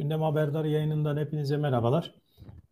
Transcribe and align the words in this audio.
Gündem 0.00 0.22
Haberdar 0.22 0.64
yayınından 0.64 1.16
hepinize 1.16 1.56
merhabalar. 1.56 2.14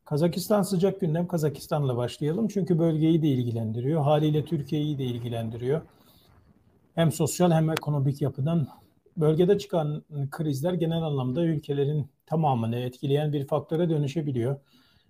Kazakistan 0.04 0.62
sıcak 0.62 1.00
gündem 1.00 1.26
Kazakistan'la 1.26 1.96
başlayalım. 1.96 2.48
Çünkü 2.48 2.78
bölgeyi 2.78 3.22
de 3.22 3.28
ilgilendiriyor. 3.28 4.02
Haliyle 4.02 4.44
Türkiye'yi 4.44 4.98
de 4.98 5.04
ilgilendiriyor. 5.04 5.80
Hem 6.94 7.12
sosyal 7.12 7.50
hem 7.50 7.70
ekonomik 7.70 8.22
yapıdan 8.22 8.68
bölgede 9.16 9.58
çıkan 9.58 10.02
krizler 10.30 10.72
genel 10.72 11.02
anlamda 11.02 11.44
ülkelerin 11.44 12.06
tamamını 12.26 12.76
etkileyen 12.76 13.32
bir 13.32 13.46
faktöre 13.46 13.90
dönüşebiliyor. 13.90 14.60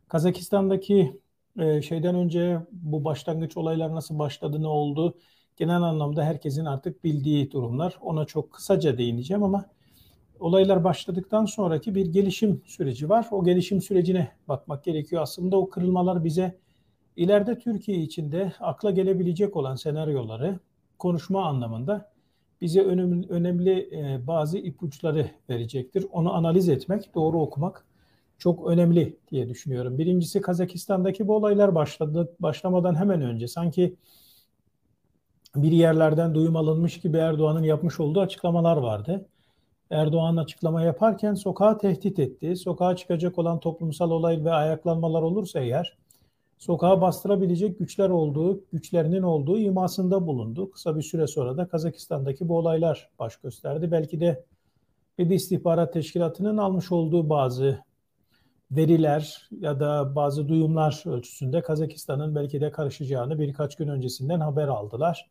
Kazakistan'daki 0.08 1.20
e, 1.58 1.82
şeyden 1.82 2.14
önce 2.14 2.58
bu 2.72 3.04
başlangıç 3.04 3.56
olaylar 3.56 3.94
nasıl 3.94 4.18
başladı 4.18 4.62
ne 4.62 4.68
oldu 4.68 5.18
genel 5.56 5.82
anlamda 5.82 6.24
herkesin 6.24 6.64
artık 6.64 7.04
bildiği 7.04 7.50
durumlar. 7.50 7.98
Ona 8.00 8.24
çok 8.24 8.52
kısaca 8.52 8.98
değineceğim 8.98 9.42
ama 9.42 9.77
olaylar 10.40 10.84
başladıktan 10.84 11.44
sonraki 11.44 11.94
bir 11.94 12.06
gelişim 12.06 12.62
süreci 12.66 13.08
var. 13.08 13.26
O 13.30 13.44
gelişim 13.44 13.80
sürecine 13.80 14.28
bakmak 14.48 14.84
gerekiyor. 14.84 15.22
Aslında 15.22 15.56
o 15.56 15.68
kırılmalar 15.68 16.24
bize 16.24 16.58
ileride 17.16 17.58
Türkiye 17.58 17.98
içinde 17.98 18.52
akla 18.60 18.90
gelebilecek 18.90 19.56
olan 19.56 19.74
senaryoları 19.74 20.58
konuşma 20.98 21.44
anlamında 21.46 22.12
bize 22.60 22.82
önemli, 22.82 23.28
önemli 23.28 23.90
bazı 24.26 24.58
ipuçları 24.58 25.30
verecektir. 25.50 26.06
Onu 26.12 26.34
analiz 26.34 26.68
etmek, 26.68 27.14
doğru 27.14 27.40
okumak 27.40 27.86
çok 28.38 28.66
önemli 28.66 29.16
diye 29.30 29.48
düşünüyorum. 29.48 29.98
Birincisi 29.98 30.40
Kazakistan'daki 30.40 31.28
bu 31.28 31.36
olaylar 31.36 31.74
başladı 31.74 32.34
başlamadan 32.40 32.94
hemen 32.94 33.22
önce 33.22 33.48
sanki 33.48 33.96
bir 35.56 35.72
yerlerden 35.72 36.34
duyum 36.34 36.56
alınmış 36.56 37.00
gibi 37.00 37.16
Erdoğan'ın 37.16 37.62
yapmış 37.62 38.00
olduğu 38.00 38.20
açıklamalar 38.20 38.76
vardı. 38.76 39.28
Erdoğan 39.90 40.36
açıklama 40.36 40.82
yaparken 40.82 41.34
sokağa 41.34 41.78
tehdit 41.78 42.18
etti. 42.18 42.56
Sokağa 42.56 42.96
çıkacak 42.96 43.38
olan 43.38 43.60
toplumsal 43.60 44.10
olay 44.10 44.44
ve 44.44 44.52
ayaklanmalar 44.52 45.22
olursa 45.22 45.60
eğer 45.60 45.96
sokağa 46.58 47.00
bastırabilecek 47.00 47.78
güçler 47.78 48.08
olduğu, 48.08 48.64
güçlerinin 48.72 49.22
olduğu 49.22 49.58
imasında 49.58 50.26
bulundu. 50.26 50.70
Kısa 50.70 50.96
bir 50.96 51.02
süre 51.02 51.26
sonra 51.26 51.56
da 51.56 51.68
Kazakistan'daki 51.68 52.48
bu 52.48 52.58
olaylar 52.58 53.10
baş 53.18 53.36
gösterdi. 53.36 53.90
Belki 53.90 54.20
de 54.20 54.44
bir 55.18 55.30
istihbarat 55.30 55.92
teşkilatının 55.92 56.56
almış 56.56 56.92
olduğu 56.92 57.28
bazı 57.28 57.78
veriler 58.70 59.48
ya 59.60 59.80
da 59.80 60.14
bazı 60.14 60.48
duyumlar 60.48 61.02
ölçüsünde 61.06 61.62
Kazakistan'ın 61.62 62.34
belki 62.34 62.60
de 62.60 62.70
karışacağını 62.70 63.38
birkaç 63.38 63.76
gün 63.76 63.88
öncesinden 63.88 64.40
haber 64.40 64.68
aldılar. 64.68 65.30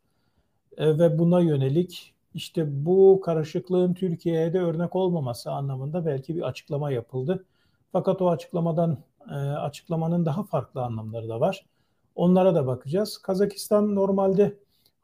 E, 0.77 0.99
ve 0.99 1.19
buna 1.19 1.39
yönelik 1.39 2.13
işte 2.37 2.85
bu 2.85 3.21
karışıklığın 3.25 3.93
Türkiye'ye 3.93 4.53
de 4.53 4.59
örnek 4.59 4.95
olmaması 4.95 5.51
anlamında 5.51 6.05
belki 6.05 6.35
bir 6.35 6.41
açıklama 6.41 6.91
yapıldı. 6.91 7.45
Fakat 7.91 8.21
o 8.21 8.29
açıklamadan 8.29 8.97
e, 9.29 9.33
açıklamanın 9.35 10.25
daha 10.25 10.43
farklı 10.43 10.83
anlamları 10.83 11.29
da 11.29 11.39
var. 11.39 11.65
Onlara 12.15 12.55
da 12.55 12.67
bakacağız. 12.67 13.17
Kazakistan 13.17 13.95
normalde 13.95 14.53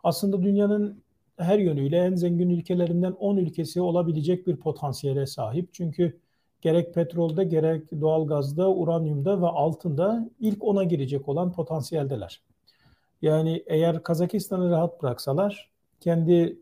aslında 0.04 0.44
dünyanın 0.44 1.04
her 1.38 1.60
yönüyle 1.60 1.98
en 1.98 2.16
zengin 2.16 2.50
ülkelerinden 2.50 3.12
10 3.12 3.38
ülkesi 3.38 3.82
olabilecek 3.82 4.48
bir 4.48 4.56
potansiyele 4.56 5.26
sahip. 5.26 5.70
Çünkü 5.74 6.20
gerek 6.62 6.94
petrolde 6.94 7.44
gerek 7.44 8.02
doğalgazda, 8.02 8.74
uranyumda 8.74 9.42
ve 9.42 9.48
altında 9.48 10.30
ilk 10.40 10.64
ona 10.64 10.84
girecek 10.84 11.30
olan 11.30 11.52
potansiyeldeler. 11.52 12.42
Yani 13.22 13.64
eğer 13.68 14.04
Kazakistan'ı 14.04 14.70
rahat 14.70 15.04
bıraksalar 15.04 15.70
kendi 16.00 16.58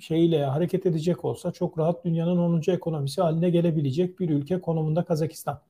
şeyiyle 0.00 0.44
hareket 0.44 0.86
edecek 0.86 1.24
olsa 1.24 1.52
çok 1.52 1.78
rahat 1.78 2.04
dünyanın 2.04 2.38
10. 2.38 2.62
ekonomisi 2.70 3.22
haline 3.22 3.50
gelebilecek 3.50 4.20
bir 4.20 4.30
ülke 4.30 4.60
konumunda 4.60 5.04
Kazakistan. 5.04 5.60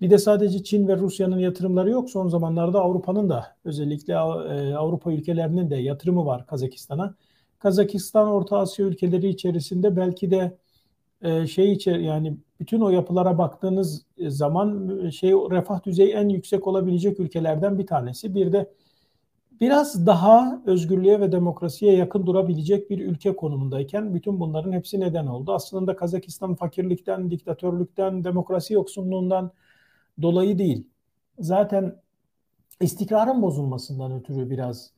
Bir 0.00 0.10
de 0.10 0.18
sadece 0.18 0.64
Çin 0.64 0.88
ve 0.88 0.96
Rusya'nın 0.96 1.38
yatırımları 1.38 1.90
yok. 1.90 2.10
Son 2.10 2.28
zamanlarda 2.28 2.80
Avrupa'nın 2.80 3.28
da 3.28 3.56
özellikle 3.64 4.12
e, 4.12 4.74
Avrupa 4.74 5.12
ülkelerinin 5.12 5.70
de 5.70 5.76
yatırımı 5.76 6.26
var 6.26 6.46
Kazakistan'a. 6.46 7.14
Kazakistan 7.58 8.28
Orta 8.28 8.58
Asya 8.58 8.86
ülkeleri 8.86 9.28
içerisinde 9.28 9.96
belki 9.96 10.30
de 10.30 10.58
e, 11.22 11.46
şey 11.46 11.72
içer 11.72 11.98
yani 11.98 12.36
bütün 12.60 12.80
o 12.80 12.90
yapılara 12.90 13.38
baktığınız 13.38 14.06
zaman 14.18 14.98
şey 15.10 15.32
refah 15.32 15.84
düzeyi 15.84 16.12
en 16.12 16.28
yüksek 16.28 16.66
olabilecek 16.66 17.20
ülkelerden 17.20 17.78
bir 17.78 17.86
tanesi. 17.86 18.34
Bir 18.34 18.52
de 18.52 18.70
biraz 19.60 20.06
daha 20.06 20.62
özgürlüğe 20.66 21.20
ve 21.20 21.32
demokrasiye 21.32 21.96
yakın 21.96 22.26
durabilecek 22.26 22.90
bir 22.90 22.98
ülke 22.98 23.36
konumundayken 23.36 24.14
bütün 24.14 24.40
bunların 24.40 24.72
hepsi 24.72 25.00
neden 25.00 25.26
oldu. 25.26 25.52
Aslında 25.52 25.96
Kazakistan 25.96 26.54
fakirlikten, 26.54 27.30
diktatörlükten, 27.30 28.24
demokrasi 28.24 28.74
yoksunluğundan 28.74 29.52
dolayı 30.22 30.58
değil. 30.58 30.88
Zaten 31.38 31.96
istikrarın 32.80 33.42
bozulmasından 33.42 34.12
ötürü 34.12 34.50
biraz 34.50 34.90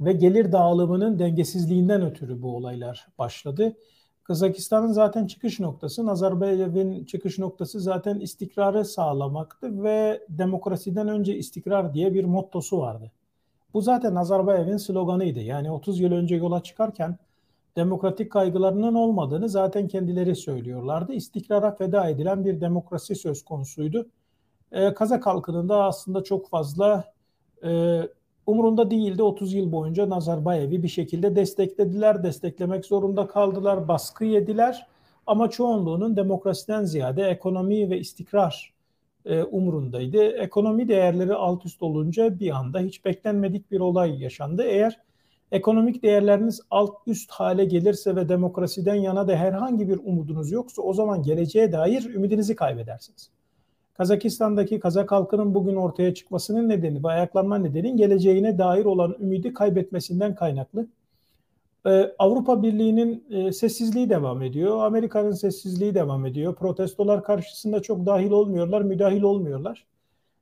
ve 0.00 0.12
gelir 0.12 0.52
dağılımının 0.52 1.18
dengesizliğinden 1.18 2.02
ötürü 2.02 2.42
bu 2.42 2.56
olaylar 2.56 3.06
başladı. 3.18 3.76
Kazakistan'ın 4.24 4.92
zaten 4.92 5.26
çıkış 5.26 5.60
noktası, 5.60 6.06
Nazarbayev'in 6.06 7.04
çıkış 7.04 7.38
noktası 7.38 7.80
zaten 7.80 8.20
istikrarı 8.20 8.84
sağlamaktı 8.84 9.82
ve 9.82 10.26
demokrasiden 10.28 11.08
önce 11.08 11.36
istikrar 11.36 11.94
diye 11.94 12.14
bir 12.14 12.24
mottosu 12.24 12.78
vardı. 12.78 13.12
Bu 13.74 13.80
zaten 13.82 14.14
Nazarbayev'in 14.14 14.76
sloganıydı. 14.76 15.40
Yani 15.40 15.70
30 15.70 16.00
yıl 16.00 16.12
önce 16.12 16.36
yola 16.36 16.62
çıkarken 16.62 17.18
demokratik 17.76 18.32
kaygılarının 18.32 18.94
olmadığını 18.94 19.48
zaten 19.48 19.88
kendileri 19.88 20.36
söylüyorlardı. 20.36 21.12
İstikrara 21.12 21.74
feda 21.74 22.08
edilen 22.08 22.44
bir 22.44 22.60
demokrasi 22.60 23.14
söz 23.14 23.44
konusuydu. 23.44 24.06
Ee, 24.72 24.94
Kazak 24.94 25.26
halkının 25.26 25.68
da 25.68 25.84
aslında 25.84 26.24
çok 26.24 26.48
fazla 26.48 27.12
e, 27.64 28.00
umurunda 28.46 28.90
değildi. 28.90 29.22
30 29.22 29.54
yıl 29.54 29.72
boyunca 29.72 30.10
Nazarbayev'i 30.10 30.82
bir 30.82 30.88
şekilde 30.88 31.36
desteklediler, 31.36 32.22
desteklemek 32.22 32.86
zorunda 32.86 33.26
kaldılar, 33.26 33.88
baskı 33.88 34.24
yediler. 34.24 34.86
Ama 35.26 35.50
çoğunluğunun 35.50 36.16
demokrasiden 36.16 36.84
ziyade 36.84 37.22
ekonomi 37.22 37.90
ve 37.90 37.98
istikrar 37.98 38.73
e, 39.24 39.42
umrundaydı. 39.42 40.22
Ekonomi 40.26 40.88
değerleri 40.88 41.34
alt 41.34 41.66
üst 41.66 41.82
olunca 41.82 42.38
bir 42.38 42.50
anda 42.50 42.80
hiç 42.80 43.04
beklenmedik 43.04 43.70
bir 43.70 43.80
olay 43.80 44.22
yaşandı. 44.22 44.62
Eğer 44.62 45.00
ekonomik 45.52 46.02
değerleriniz 46.02 46.60
alt 46.70 46.94
üst 47.06 47.30
hale 47.30 47.64
gelirse 47.64 48.16
ve 48.16 48.28
demokrasiden 48.28 48.94
yana 48.94 49.28
da 49.28 49.36
herhangi 49.36 49.88
bir 49.88 49.98
umudunuz 50.04 50.52
yoksa 50.52 50.82
o 50.82 50.94
zaman 50.94 51.22
geleceğe 51.22 51.72
dair 51.72 52.04
ümidinizi 52.04 52.56
kaybedersiniz. 52.56 53.30
Kazakistan'daki 53.94 54.80
Kazak 54.80 55.12
halkının 55.12 55.54
bugün 55.54 55.76
ortaya 55.76 56.14
çıkmasının 56.14 56.68
nedeni 56.68 57.04
ve 57.04 57.08
ayaklanma 57.08 57.58
nedeni 57.58 57.96
geleceğine 57.96 58.58
dair 58.58 58.84
olan 58.84 59.16
ümidi 59.20 59.54
kaybetmesinden 59.54 60.34
kaynaklı. 60.34 60.86
Ee, 61.86 62.14
Avrupa 62.18 62.62
Birliği'nin 62.62 63.24
e, 63.30 63.52
sessizliği 63.52 64.10
devam 64.10 64.42
ediyor. 64.42 64.84
Amerika'nın 64.84 65.32
sessizliği 65.32 65.94
devam 65.94 66.26
ediyor. 66.26 66.54
Protestolar 66.54 67.24
karşısında 67.24 67.82
çok 67.82 68.06
dahil 68.06 68.30
olmuyorlar, 68.30 68.82
müdahil 68.82 69.22
olmuyorlar. 69.22 69.86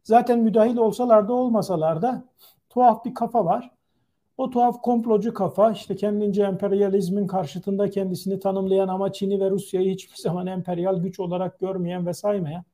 Zaten 0.03 0.39
müdahil 0.39 0.77
olsalar 0.77 1.29
da 1.29 1.33
olmasalar 1.33 2.03
da 2.03 2.25
tuhaf 2.71 3.05
bir 3.05 3.15
kafa 3.15 3.45
var. 3.45 3.71
O 4.39 4.51
tuhaf 4.51 4.83
komplocu 4.83 5.35
kafa 5.35 5.73
işte 5.73 5.97
kendince 5.97 6.43
emperyalizmin 6.43 7.27
karşıtında 7.27 7.91
kendisini 7.91 8.41
tanımlayan 8.41 8.89
ama 8.89 9.13
Çin'i 9.13 9.41
ve 9.41 9.51
Rusya'yı 9.51 9.93
hiçbir 9.93 10.17
zaman 10.23 10.47
emperyal 10.47 10.97
güç 10.97 11.21
olarak 11.21 11.61
görmeyen 11.61 12.07
ve 12.07 12.15
saymayan 12.15 12.65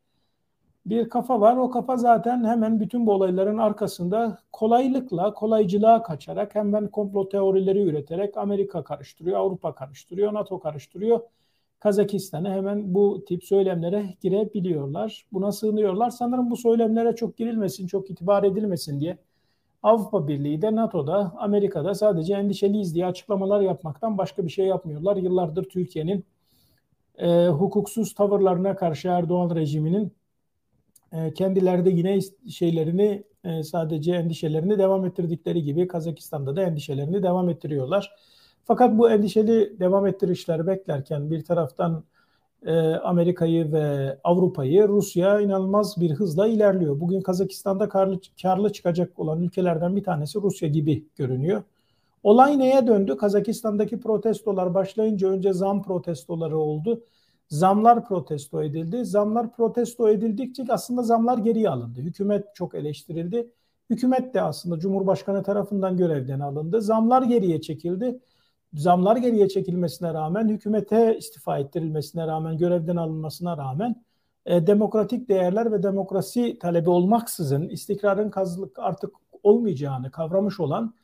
bir 0.91 1.09
kafa 1.09 1.41
var. 1.41 1.57
O 1.57 1.71
kafa 1.71 1.97
zaten 1.97 2.45
hemen 2.45 2.81
bütün 2.81 3.07
bu 3.07 3.13
olayların 3.13 3.59
arkasında 3.59 4.39
kolaylıkla, 4.53 5.35
kolaycılığa 5.35 6.03
kaçarak 6.03 6.55
hemen 6.55 6.89
komplo 6.89 7.29
teorileri 7.29 7.83
üreterek 7.83 8.37
Amerika 8.37 8.85
karıştırıyor, 8.85 9.39
Avrupa 9.39 9.75
karıştırıyor, 9.75 10.35
NATO 10.35 10.61
karıştırıyor. 10.61 11.21
Kazakistan'ı 11.81 12.51
hemen 12.51 12.95
bu 12.95 13.25
tip 13.29 13.45
söylemlere 13.45 14.15
girebiliyorlar. 14.21 15.27
Buna 15.33 15.53
sığınıyorlar. 15.53 16.11
Sanırım 16.11 16.51
bu 16.51 16.57
söylemlere 16.57 17.17
çok 17.17 17.37
girilmesin, 17.37 17.87
çok 17.87 18.11
itibar 18.11 18.45
edilmesin 18.45 19.01
diye 19.01 19.19
Avrupa 19.83 20.29
Birliği 20.29 20.63
de 20.63 20.75
NATO'da, 20.75 21.33
Amerika'da 21.39 21.95
sadece 21.95 22.35
endişeliyiz 22.35 22.95
diye 22.95 23.07
açıklamalar 23.07 23.61
yapmaktan 23.61 24.19
başka 24.19 24.45
bir 24.45 24.51
şey 24.51 24.67
yapmıyorlar. 24.67 25.17
Yıllardır 25.17 25.65
Türkiye'nin 25.65 26.25
e, 27.19 27.49
hukuksuz 27.49 28.15
tavırlarına 28.15 28.77
karşı 28.77 29.09
Erdoğan 29.09 29.57
rejiminin 29.57 30.13
e, 31.13 31.35
kendileri 31.35 31.85
de 31.85 31.91
yine 31.91 32.19
şeylerini 32.51 33.25
e, 33.45 33.63
sadece 33.63 34.15
endişelerini 34.15 34.79
devam 34.79 35.07
ettirdikleri 35.07 35.63
gibi 35.63 35.89
Kazakistan'da 35.89 36.57
da 36.57 36.63
endişelerini 36.63 37.23
devam 37.23 37.49
ettiriyorlar. 37.49 38.15
Fakat 38.65 38.99
bu 38.99 39.11
endişeli 39.11 39.81
devam 39.81 40.07
ettirişler 40.07 40.67
beklerken 40.67 41.31
bir 41.31 41.45
taraftan 41.45 42.05
e, 42.67 42.81
Amerika'yı 42.81 43.73
ve 43.73 44.19
Avrupa'yı 44.25 44.89
Rusya 44.89 45.41
inanılmaz 45.41 46.01
bir 46.01 46.11
hızla 46.11 46.47
ilerliyor. 46.47 47.01
Bugün 47.01 47.21
Kazakistan'da 47.21 47.89
karlı, 47.89 48.21
karlı 48.43 48.73
çıkacak 48.73 49.19
olan 49.19 49.43
ülkelerden 49.43 49.97
bir 49.97 50.05
tanesi 50.05 50.39
Rusya 50.43 50.69
gibi 50.69 51.05
görünüyor. 51.17 51.63
Olay 52.23 52.59
neye 52.59 52.87
döndü? 52.87 53.17
Kazakistan'daki 53.17 54.01
protestolar 54.01 54.75
başlayınca 54.75 55.29
önce 55.29 55.53
zam 55.53 55.83
protestoları 55.83 56.59
oldu. 56.59 57.03
Zamlar 57.49 58.05
protesto 58.05 58.63
edildi. 58.63 59.05
Zamlar 59.05 59.53
protesto 59.53 60.09
edildikçe 60.09 60.65
aslında 60.69 61.03
zamlar 61.03 61.39
geriye 61.39 61.71
alındı. 61.71 62.01
Hükümet 62.01 62.55
çok 62.55 62.75
eleştirildi. 62.75 63.51
Hükümet 63.91 64.35
de 64.35 64.43
aslında 64.43 64.79
Cumhurbaşkanı 64.79 65.43
tarafından 65.43 65.97
görevden 65.97 66.41
alındı. 66.41 66.83
Zamlar 66.83 67.23
geriye 67.23 67.61
çekildi. 67.61 68.21
Zamlar 68.75 69.17
geriye 69.17 69.49
çekilmesine 69.49 70.15
rağmen, 70.15 70.49
hükümete 70.49 71.17
istifa 71.19 71.59
ettirilmesine 71.59 72.27
rağmen, 72.27 72.59
görevden 72.59 72.97
alınmasına 72.97 73.57
rağmen 73.57 74.05
e, 74.47 74.67
demokratik 74.67 75.29
değerler 75.29 75.73
ve 75.73 75.83
demokrasi 75.83 76.59
talebi 76.59 76.91
olmaksızın 76.91 77.69
istikrarın 77.69 78.31
kazılık 78.31 78.79
artık 78.79 79.11
olmayacağını 79.43 80.11
kavramış 80.11 80.61
olan 80.61 80.95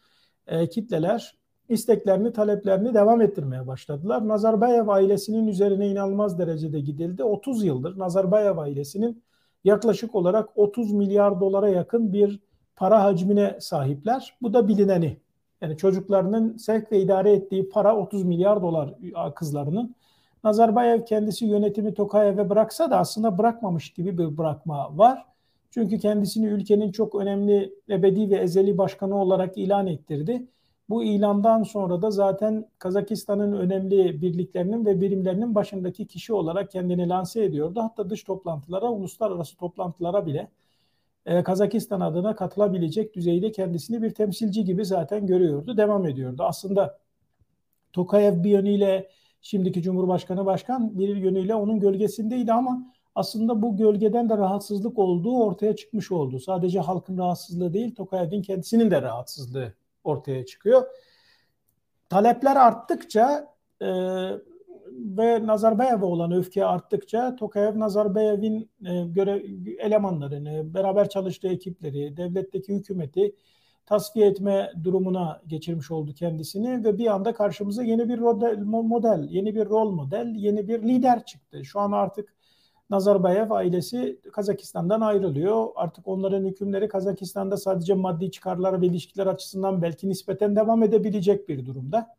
e, 0.47 0.69
kitleler 0.69 1.35
isteklerini, 1.69 2.33
taleplerini 2.33 2.95
devam 2.95 3.21
ettirmeye 3.21 3.67
başladılar. 3.67 4.29
Nazarbayev 4.29 4.89
ailesinin 4.89 5.47
üzerine 5.47 5.89
inanılmaz 5.89 6.39
derecede 6.39 6.81
gidildi. 6.81 7.25
30 7.25 7.65
yıldır 7.65 7.99
Nazarbayev 7.99 8.59
ailesinin 8.59 9.23
yaklaşık 9.65 10.15
olarak 10.15 10.49
30 10.59 10.93
milyar 10.93 11.41
dolara 11.41 11.69
yakın 11.69 12.13
bir 12.13 12.41
para 12.77 13.05
hacmine 13.05 13.57
sahipler. 13.61 14.35
Bu 14.43 14.55
da 14.55 14.69
bilineni. 14.69 15.17
Yani 15.61 15.77
çocuklarının 15.77 16.57
sevk 16.57 16.93
ve 16.93 17.01
idare 17.01 17.33
ettiği 17.33 17.69
para 17.69 17.97
30 17.97 18.25
milyar 18.25 18.63
dolar 18.63 18.95
kızlarının. 19.35 19.95
Nazarbayev 20.45 21.05
kendisi 21.05 21.47
yönetimi 21.47 21.95
Tokayev'e 21.95 22.51
bıraksa 22.51 22.91
da 22.91 22.99
aslında 22.99 23.39
bırakmamış 23.39 23.91
gibi 23.93 24.19
bir 24.19 24.37
bırakma 24.37 24.99
var. 24.99 25.27
Çünkü 25.71 25.99
kendisini 25.99 26.47
ülkenin 26.47 26.93
çok 26.93 27.15
önemli 27.15 27.75
ebedi 27.91 28.31
ve 28.31 28.37
ezeli 28.37 28.79
başkanı 28.79 29.23
olarak 29.23 29.59
ilan 29.59 29.87
ettirdi. 29.87 30.47
Bu 30.89 31.05
ilandan 31.05 31.63
sonra 31.63 32.03
da 32.03 32.11
zaten 32.11 32.69
Kazakistan'ın 32.79 33.53
önemli 33.53 34.23
birliklerinin 34.23 34.87
ve 34.87 35.01
birimlerinin 35.01 35.55
başındaki 35.55 36.07
kişi 36.07 36.33
olarak 36.33 36.71
kendini 36.71 37.09
lanse 37.09 37.45
ediyordu. 37.45 37.81
Hatta 37.81 38.11
dış 38.11 38.25
toplantılara, 38.25 38.91
uluslararası 38.91 39.57
toplantılara 39.57 40.27
bile 40.27 40.51
e, 41.27 41.43
Kazakistan 41.43 42.01
adına 42.01 42.37
katılabilecek 42.37 43.15
düzeyde 43.15 43.53
kendisini 43.53 44.03
bir 44.03 44.11
temsilci 44.11 44.65
gibi 44.65 44.85
zaten 44.85 45.27
görüyordu, 45.27 45.77
devam 45.77 46.07
ediyordu. 46.07 46.43
Aslında 46.43 46.99
Tokayev 47.93 48.45
bir 48.45 48.51
yönüyle 48.51 49.11
şimdiki 49.41 49.83
Cumhurbaşkanı 49.83 50.47
Başkan 50.47 50.99
bir 50.99 51.17
yönüyle 51.17 51.55
onun 51.55 51.81
gölgesindeydi 51.81 52.53
ama 52.53 52.93
aslında 53.15 53.63
bu 53.63 53.77
gölgeden 53.77 54.29
de 54.29 54.37
rahatsızlık 54.37 54.99
olduğu 54.99 55.39
ortaya 55.39 55.77
çıkmış 55.77 56.13
oldu. 56.13 56.41
Sadece 56.41 56.81
halkın 56.81 57.19
rahatsızlığı 57.19 57.73
değil, 57.75 57.95
Tokayev'in 57.95 58.43
kendisinin 58.43 58.91
de 58.91 59.03
rahatsızlığı 59.03 59.73
ortaya 60.05 60.47
çıkıyor. 60.47 60.83
Talepler 62.09 62.57
arttıkça 62.57 63.55
e, 63.81 63.89
ve 64.95 65.47
Nazarbayev'e 65.47 66.05
olan 66.05 66.33
öfke 66.33 66.65
arttıkça 66.65 67.37
Tokayev 67.37 67.79
Nazarbayev'in 67.79 68.71
e, 68.87 69.05
görev 69.05 69.45
elemanlarını, 69.79 70.75
beraber 70.75 71.09
çalıştığı 71.09 71.49
ekipleri, 71.49 72.17
devletteki 72.17 72.75
hükümeti 72.75 73.35
tasfiye 73.87 74.27
etme 74.27 74.73
durumuna 74.85 75.43
geçirmiş 75.47 75.91
oldu 75.91 76.15
kendisini 76.15 76.85
ve 76.85 76.99
bir 76.99 77.07
anda 77.07 77.35
karşımıza 77.35 77.83
yeni 77.83 78.09
bir 78.09 78.19
model, 78.19 79.27
yeni 79.31 79.55
bir 79.55 79.67
rol 79.67 79.91
model, 79.91 80.35
yeni 80.35 80.69
bir 80.69 80.83
lider 80.83 81.25
çıktı. 81.25 81.65
Şu 81.65 81.81
an 81.81 81.93
artık 81.93 82.35
Nazarbayev 82.91 83.51
ailesi 83.51 84.21
Kazakistan'dan 84.33 85.01
ayrılıyor. 85.01 85.69
Artık 85.75 86.09
onların 86.09 86.45
hükümleri 86.45 86.89
Kazakistan'da 86.89 87.57
sadece 87.57 87.95
maddi 87.95 88.31
çıkarlar 88.31 88.81
ve 88.81 88.87
ilişkiler 88.87 89.27
açısından 89.27 89.83
belki 89.83 90.09
nispeten 90.09 90.57
devam 90.57 90.83
edebilecek 90.83 91.49
bir 91.49 91.67
durumda. 91.67 92.17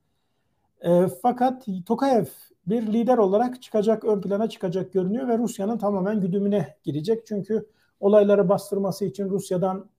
E, 0.82 1.08
fakat 1.22 1.66
Tokayev 1.86 2.26
bir 2.68 2.94
lider 2.94 3.18
olarak 3.18 3.62
çıkacak, 3.62 4.06
ön 4.06 4.22
plana 4.22 4.50
çıkacak 4.50 4.94
görünüyor 4.94 5.28
ve 5.28 5.38
Rusya'nın 5.38 5.78
tamamen 5.78 6.22
güdümüne 6.22 6.76
girecek. 6.84 7.26
Çünkü 7.28 7.70
olayları 8.00 8.50
bastırması 8.50 9.06
için 9.06 9.30
Rusya'dan 9.30 9.90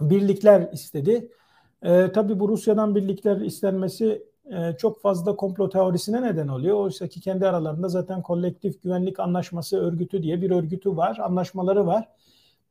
birlikler 0.00 0.72
istedi. 0.72 1.30
E, 1.82 2.12
tabii 2.12 2.40
bu 2.40 2.48
Rusya'dan 2.48 2.94
birlikler 2.94 3.36
istenmesi 3.36 4.29
e, 4.50 4.76
çok 4.78 5.00
fazla 5.00 5.36
komplo 5.36 5.68
teorisine 5.68 6.22
neden 6.22 6.48
oluyor. 6.48 6.76
Oysa 6.76 7.08
ki 7.08 7.20
kendi 7.20 7.46
aralarında 7.46 7.88
zaten 7.88 8.22
kolektif 8.22 8.82
güvenlik 8.82 9.20
anlaşması 9.20 9.80
örgütü 9.80 10.22
diye 10.22 10.42
bir 10.42 10.50
örgütü 10.50 10.96
var, 10.96 11.18
anlaşmaları 11.18 11.86
var. 11.86 12.08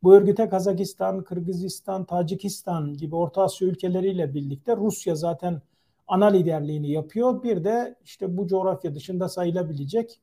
Bu 0.04 0.16
örgüte 0.16 0.50
Kazakistan, 0.50 1.24
Kırgızistan, 1.24 2.06
Tacikistan 2.06 2.94
gibi 2.94 3.16
Orta 3.16 3.44
Asya 3.44 3.68
ülkeleriyle 3.68 4.34
birlikte 4.34 4.76
Rusya 4.76 5.16
zaten 5.16 5.62
ana 6.08 6.26
liderliğini 6.26 6.92
yapıyor. 6.92 7.44
Bir 7.44 7.64
de 7.64 7.96
işte 8.06 8.38
bu 8.38 8.48
coğrafya 8.48 8.96
dışında 8.96 9.30
sayılabilecek 9.30 10.20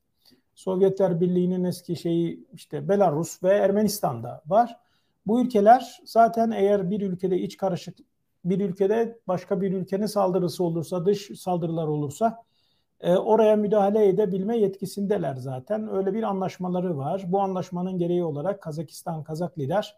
Sovyetler 0.55 1.21
Birliği'nin 1.21 1.63
eski 1.63 1.95
şeyi 1.95 2.47
işte 2.53 2.89
Belarus 2.89 3.43
ve 3.43 3.53
Ermenistan'da 3.53 4.41
var. 4.47 4.77
Bu 5.27 5.41
ülkeler 5.41 5.99
zaten 6.05 6.51
eğer 6.51 6.89
bir 6.89 7.01
ülkede 7.01 7.39
iç 7.39 7.57
karışık 7.57 7.97
bir 8.49 8.59
ülkede 8.59 9.19
başka 9.27 9.61
bir 9.61 9.73
ülkenin 9.73 10.05
saldırısı 10.05 10.63
olursa, 10.63 11.05
dış 11.05 11.31
saldırılar 11.39 11.87
olursa 11.87 12.43
e, 13.01 13.15
oraya 13.15 13.55
müdahale 13.55 14.07
edebilme 14.07 14.57
yetkisindeler 14.57 15.35
zaten. 15.35 15.95
Öyle 15.95 16.13
bir 16.13 16.23
anlaşmaları 16.23 16.97
var. 16.97 17.25
Bu 17.27 17.41
anlaşmanın 17.41 17.97
gereği 17.97 18.23
olarak 18.23 18.61
Kazakistan, 18.61 19.23
Kazak 19.23 19.59
lider 19.59 19.97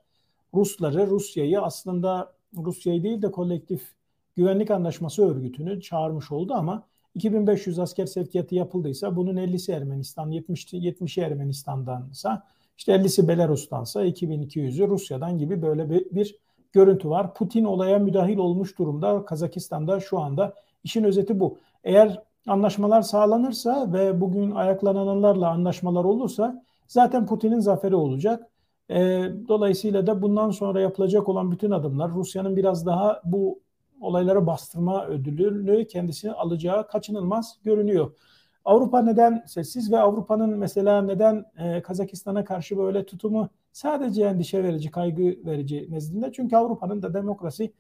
Rusları, 0.54 1.08
Rusya'yı 1.08 1.62
aslında 1.62 2.34
Rusya'yı 2.58 3.04
değil 3.04 3.22
de 3.22 3.32
kolektif 3.32 3.94
güvenlik 4.36 4.72
anlaşması 4.72 5.30
örgütünü 5.30 5.82
çağırmış 5.82 6.32
oldu 6.32 6.54
ama 6.54 6.84
2500 7.16 7.80
asker 7.80 8.06
sevkiyatı 8.06 8.56
yapıldıysa 8.56 9.16
bunun 9.16 9.38
50'si 9.38 9.74
Ermenistan, 9.74 10.32
70 10.32 10.74
70'i 10.74 11.24
Ermenistan'dansa 11.24 12.44
işte 12.78 12.92
50'si 12.92 13.28
Belarus'tansa 13.28 14.06
2200'ü 14.06 14.88
Rusya'dan 14.88 15.38
gibi 15.38 15.62
böyle 15.62 15.90
bir, 15.90 16.06
bir 16.12 16.40
görüntü 16.72 17.10
var. 17.10 17.34
Putin 17.34 17.66
olaya 17.66 18.00
müdahil 18.00 18.38
olmuş 18.38 18.78
durumda 18.80 19.26
Kazakistan'da 19.26 20.00
şu 20.00 20.20
anda. 20.20 20.54
işin 20.84 21.04
özeti 21.04 21.40
bu. 21.40 21.58
Eğer 21.84 22.24
anlaşmalar 22.48 23.02
sağlanırsa 23.02 23.94
ve 23.94 24.22
bugün 24.22 24.52
ayaklananlarla 24.52 25.50
anlaşmalar 25.50 26.04
olursa 26.04 26.64
zaten 26.88 27.26
Putin'in 27.26 27.60
zaferi 27.60 27.96
olacak. 27.96 28.48
E, 28.90 28.98
dolayısıyla 29.48 30.08
da 30.08 30.22
bundan 30.22 30.52
sonra 30.52 30.82
yapılacak 30.82 31.30
olan 31.30 31.52
bütün 31.52 31.72
adımlar 31.72 32.12
Rusya'nın 32.12 32.56
biraz 32.58 32.86
daha 32.86 33.22
bu 33.26 33.60
olayları 34.02 34.48
bastırma 34.48 35.06
ödülünü 35.06 35.88
kendisine 35.88 36.32
alacağı 36.32 36.88
kaçınılmaz 36.88 37.58
görünüyor. 37.64 38.12
Avrupa 38.66 39.02
neden 39.02 39.44
sessiz 39.48 39.92
ve 39.92 40.00
Avrupa'nın 40.00 40.58
mesela 40.58 41.02
neden 41.02 41.46
e, 41.58 41.82
Kazakistan'a 41.82 42.44
karşı 42.44 42.78
böyle 42.78 43.06
tutumu 43.06 43.50
sadece 43.72 44.24
endişe 44.24 44.64
verici, 44.64 44.92
kaygı 44.92 45.24
verici 45.24 45.88
nezdinde? 45.90 46.32
Çünkü 46.32 46.56
Avrupa'nın 46.56 47.02
da 47.02 47.14
demokrasi 47.14 47.74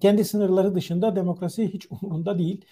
kendi 0.00 0.24
sınırları 0.24 0.74
dışında 0.74 1.16
demokrasi 1.16 1.72
hiç 1.72 1.86
umurunda 1.90 2.38
değil. 2.38 2.64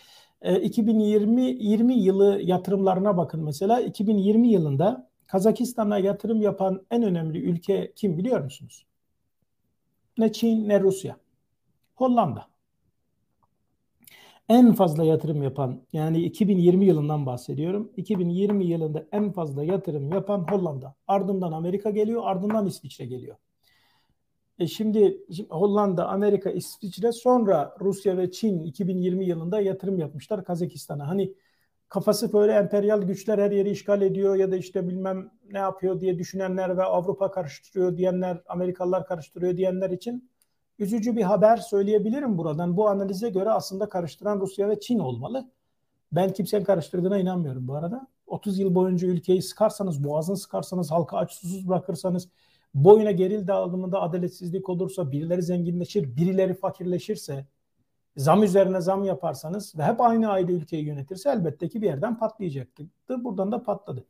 E, 0.42 0.60
2020 0.60 1.42
20 1.42 1.94
yılı 1.94 2.40
yatırımlarına 2.42 3.16
bakın 3.16 3.44
mesela 3.44 3.80
2020 3.80 4.48
yılında 4.48 5.10
Kazakistan'a 5.26 5.98
yatırım 5.98 6.42
yapan 6.42 6.86
en 6.90 7.02
önemli 7.02 7.38
ülke 7.38 7.92
kim 7.96 8.18
biliyor 8.18 8.40
musunuz? 8.40 8.86
Ne 10.18 10.32
Çin 10.32 10.68
ne 10.68 10.80
Rusya. 10.80 11.16
Hollanda 11.94 12.53
en 14.48 14.72
fazla 14.72 15.04
yatırım 15.04 15.42
yapan 15.42 15.82
yani 15.92 16.22
2020 16.22 16.84
yılından 16.84 17.26
bahsediyorum. 17.26 17.92
2020 17.96 18.64
yılında 18.66 19.06
en 19.12 19.32
fazla 19.32 19.64
yatırım 19.64 20.12
yapan 20.12 20.46
Hollanda. 20.50 20.94
Ardından 21.06 21.52
Amerika 21.52 21.90
geliyor, 21.90 22.22
ardından 22.24 22.66
İsviçre 22.66 23.06
geliyor. 23.06 23.36
E 24.58 24.66
şimdi, 24.66 25.18
şimdi 25.36 25.48
Hollanda, 25.50 26.08
Amerika, 26.08 26.50
İsviçre 26.50 27.12
sonra 27.12 27.76
Rusya 27.80 28.16
ve 28.16 28.30
Çin 28.30 28.62
2020 28.62 29.24
yılında 29.24 29.60
yatırım 29.60 29.98
yapmışlar 29.98 30.44
Kazakistan'a. 30.44 31.08
Hani 31.08 31.34
kafası 31.88 32.32
böyle 32.32 32.52
emperyal 32.52 33.02
güçler 33.02 33.38
her 33.38 33.50
yeri 33.50 33.70
işgal 33.70 34.02
ediyor 34.02 34.36
ya 34.36 34.50
da 34.50 34.56
işte 34.56 34.88
bilmem 34.88 35.30
ne 35.52 35.58
yapıyor 35.58 36.00
diye 36.00 36.18
düşünenler 36.18 36.76
ve 36.76 36.82
Avrupa 36.82 37.30
karıştırıyor 37.30 37.96
diyenler, 37.96 38.42
Amerikalılar 38.46 39.06
karıştırıyor 39.06 39.56
diyenler 39.56 39.90
için 39.90 40.30
üzücü 40.78 41.16
bir 41.16 41.22
haber 41.22 41.56
söyleyebilirim 41.56 42.38
buradan. 42.38 42.76
Bu 42.76 42.88
analize 42.88 43.30
göre 43.30 43.50
aslında 43.50 43.88
karıştıran 43.88 44.40
Rusya 44.40 44.68
ve 44.68 44.80
Çin 44.80 44.98
olmalı. 44.98 45.50
Ben 46.12 46.32
kimsenin 46.32 46.64
karıştırdığına 46.64 47.18
inanmıyorum 47.18 47.68
bu 47.68 47.74
arada. 47.74 48.06
30 48.26 48.58
yıl 48.58 48.74
boyunca 48.74 49.08
ülkeyi 49.08 49.42
sıkarsanız, 49.42 50.04
boğazını 50.04 50.36
sıkarsanız, 50.36 50.90
halkı 50.90 51.16
aç 51.16 51.32
susuz 51.32 51.68
bırakırsanız, 51.68 52.28
boyuna 52.74 53.10
geril 53.10 53.46
dağılımında 53.46 54.02
adaletsizlik 54.02 54.68
olursa, 54.68 55.12
birileri 55.12 55.42
zenginleşir, 55.42 56.16
birileri 56.16 56.54
fakirleşirse, 56.54 57.46
zam 58.16 58.42
üzerine 58.42 58.80
zam 58.80 59.04
yaparsanız 59.04 59.78
ve 59.78 59.82
hep 59.82 60.00
aynı 60.00 60.30
aile 60.30 60.52
ülkeyi 60.52 60.84
yönetirse 60.84 61.30
elbette 61.30 61.68
ki 61.68 61.82
bir 61.82 61.86
yerden 61.86 62.18
patlayacaktır. 62.18 62.86
Buradan 63.08 63.52
da 63.52 63.62
patladı. 63.62 64.04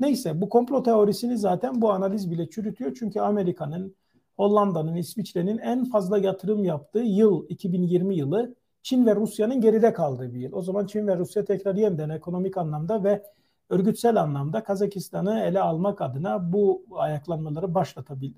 Neyse 0.00 0.40
bu 0.40 0.48
komplo 0.48 0.82
teorisini 0.82 1.38
zaten 1.38 1.82
bu 1.82 1.92
analiz 1.92 2.30
bile 2.30 2.50
çürütüyor. 2.50 2.96
Çünkü 2.98 3.20
Amerika'nın, 3.20 3.94
Hollanda'nın, 4.38 4.96
İsviçre'nin 4.96 5.58
en 5.58 5.84
fazla 5.84 6.18
yatırım 6.18 6.64
yaptığı 6.64 6.98
yıl 6.98 7.48
2020 7.48 8.16
yılı 8.16 8.54
Çin 8.82 9.06
ve 9.06 9.14
Rusya'nın 9.14 9.60
geride 9.60 9.92
kaldığı 9.92 10.34
bir 10.34 10.40
yıl. 10.40 10.52
O 10.52 10.62
zaman 10.62 10.86
Çin 10.86 11.06
ve 11.06 11.16
Rusya 11.16 11.44
tekrar 11.44 11.74
yeniden 11.74 12.08
ekonomik 12.08 12.56
anlamda 12.56 13.04
ve 13.04 13.22
örgütsel 13.70 14.22
anlamda 14.22 14.64
Kazakistan'ı 14.64 15.40
ele 15.40 15.60
almak 15.60 16.02
adına 16.02 16.52
bu 16.52 16.84
ayaklanmaları 16.92 17.74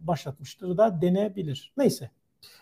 başlatmıştır 0.01 0.77
da 0.79 1.03
denebilir. 1.03 1.73
Neyse. 1.77 2.11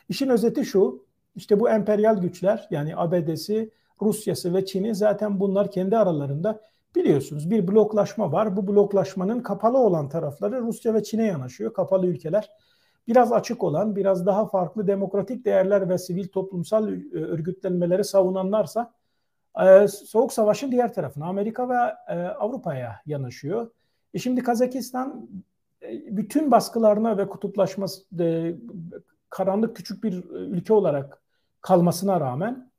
İşin 0.08 0.28
özeti 0.28 0.64
şu. 0.64 1.04
İşte 1.36 1.60
bu 1.60 1.70
emperyal 1.70 2.20
güçler 2.20 2.68
yani 2.70 2.96
ABD'si, 2.96 3.70
Rusya'sı 4.02 4.54
ve 4.54 4.66
Çin'i 4.66 4.94
zaten 4.94 5.40
bunlar 5.40 5.70
kendi 5.70 5.96
aralarında 5.96 6.60
biliyorsunuz 6.96 7.50
bir 7.50 7.68
bloklaşma 7.68 8.32
var. 8.32 8.56
Bu 8.56 8.66
bloklaşmanın 8.66 9.40
kapalı 9.40 9.78
olan 9.78 10.08
tarafları 10.08 10.60
Rusya 10.60 10.94
ve 10.94 11.02
Çin'e 11.02 11.26
yanaşıyor. 11.26 11.72
Kapalı 11.72 12.06
ülkeler 12.06 12.50
biraz 13.08 13.32
açık 13.32 13.64
olan, 13.64 13.96
biraz 13.96 14.26
daha 14.26 14.46
farklı 14.46 14.86
demokratik 14.86 15.44
değerler 15.44 15.88
ve 15.88 15.98
sivil 15.98 16.28
toplumsal 16.28 16.92
e, 16.92 16.96
örgütlenmeleri 17.12 18.04
savunanlarsa 18.04 18.94
e, 19.64 19.88
Soğuk 19.88 20.32
Savaş'ın 20.32 20.72
diğer 20.72 20.94
tarafına 20.94 21.26
Amerika 21.26 21.68
ve 21.68 21.74
e, 22.08 22.26
Avrupa'ya 22.26 23.00
yanaşıyor. 23.06 23.70
E 24.14 24.18
şimdi 24.18 24.42
Kazakistan 24.42 25.28
bütün 26.10 26.50
baskılarına 26.50 27.18
ve 27.18 27.28
kutuplaşması 27.28 28.02
karanlık 29.30 29.76
küçük 29.76 30.04
bir 30.04 30.24
ülke 30.30 30.72
olarak 30.72 31.22
kalmasına 31.60 32.20
rağmen 32.20 32.70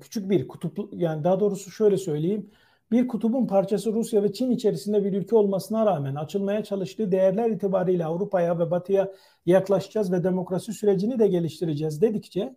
küçük 0.00 0.30
bir 0.30 0.48
kutup 0.48 0.78
yani 0.92 1.24
daha 1.24 1.40
doğrusu 1.40 1.70
şöyle 1.70 1.96
söyleyeyim 1.96 2.50
bir 2.92 3.08
kutubun 3.08 3.46
parçası 3.46 3.92
Rusya 3.92 4.22
ve 4.22 4.32
Çin 4.32 4.50
içerisinde 4.50 5.04
bir 5.04 5.12
ülke 5.12 5.36
olmasına 5.36 5.86
rağmen 5.86 6.14
açılmaya 6.14 6.64
çalıştığı 6.64 7.12
değerler 7.12 7.50
itibariyle 7.50 8.04
Avrupa'ya 8.04 8.58
ve 8.58 8.70
Batı'ya 8.70 9.12
yaklaşacağız 9.46 10.12
ve 10.12 10.24
demokrasi 10.24 10.72
sürecini 10.72 11.18
de 11.18 11.28
geliştireceğiz 11.28 12.02
dedikçe 12.02 12.56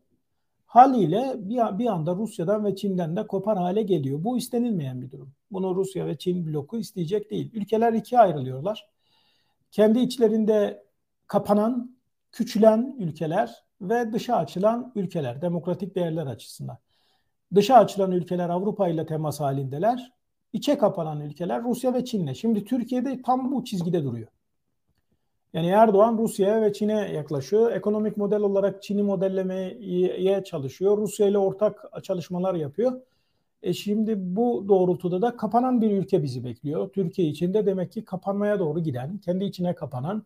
haliyle 0.65 1.33
bir, 1.37 1.79
bir 1.79 1.85
anda 1.85 2.15
Rusya'dan 2.15 2.65
ve 2.65 2.75
Çin'den 2.75 3.15
de 3.15 3.27
kopar 3.27 3.57
hale 3.57 3.81
geliyor. 3.81 4.23
Bu 4.23 4.37
istenilmeyen 4.37 5.01
bir 5.01 5.11
durum. 5.11 5.33
Bunu 5.51 5.75
Rusya 5.75 6.07
ve 6.07 6.17
Çin 6.17 6.47
bloku 6.47 6.77
isteyecek 6.77 7.31
değil. 7.31 7.51
Ülkeler 7.53 7.93
ikiye 7.93 8.21
ayrılıyorlar. 8.21 8.89
Kendi 9.71 9.99
içlerinde 9.99 10.83
kapanan, 11.27 11.97
küçülen 12.31 12.95
ülkeler 12.99 13.63
ve 13.81 14.13
dışa 14.13 14.35
açılan 14.35 14.91
ülkeler 14.95 15.41
demokratik 15.41 15.95
değerler 15.95 16.25
açısından. 16.25 16.77
Dışa 17.55 17.75
açılan 17.75 18.11
ülkeler 18.11 18.49
Avrupa 18.49 18.87
ile 18.87 19.05
temas 19.05 19.39
halindeler 19.39 20.11
içe 20.55 20.77
kapanan 20.77 21.21
ülkeler 21.21 21.63
Rusya 21.63 21.93
ve 21.93 22.05
Çin'le. 22.05 22.33
Şimdi 22.33 22.65
Türkiye'de 22.65 23.21
tam 23.21 23.51
bu 23.51 23.63
çizgide 23.63 24.03
duruyor. 24.03 24.27
Yani 25.53 25.67
Erdoğan 25.67 26.17
Rusya'ya 26.17 26.61
ve 26.61 26.73
Çin'e 26.73 27.13
yaklaşıyor. 27.13 27.71
Ekonomik 27.71 28.17
model 28.17 28.39
olarak 28.41 28.83
Çin'i 28.83 29.03
modellemeye 29.03 30.43
çalışıyor. 30.43 30.97
Rusya 30.97 31.27
ile 31.27 31.37
ortak 31.37 31.85
çalışmalar 32.03 32.53
yapıyor. 32.55 33.01
E 33.63 33.73
şimdi 33.73 34.35
bu 34.35 34.65
doğrultuda 34.67 35.21
da 35.21 35.37
kapanan 35.37 35.81
bir 35.81 35.91
ülke 35.91 36.23
bizi 36.23 36.43
bekliyor. 36.43 36.89
Türkiye 36.89 37.27
içinde 37.27 37.65
demek 37.65 37.91
ki 37.91 38.05
kapanmaya 38.05 38.59
doğru 38.59 38.83
giden, 38.83 39.17
kendi 39.17 39.43
içine 39.43 39.75
kapanan, 39.75 40.23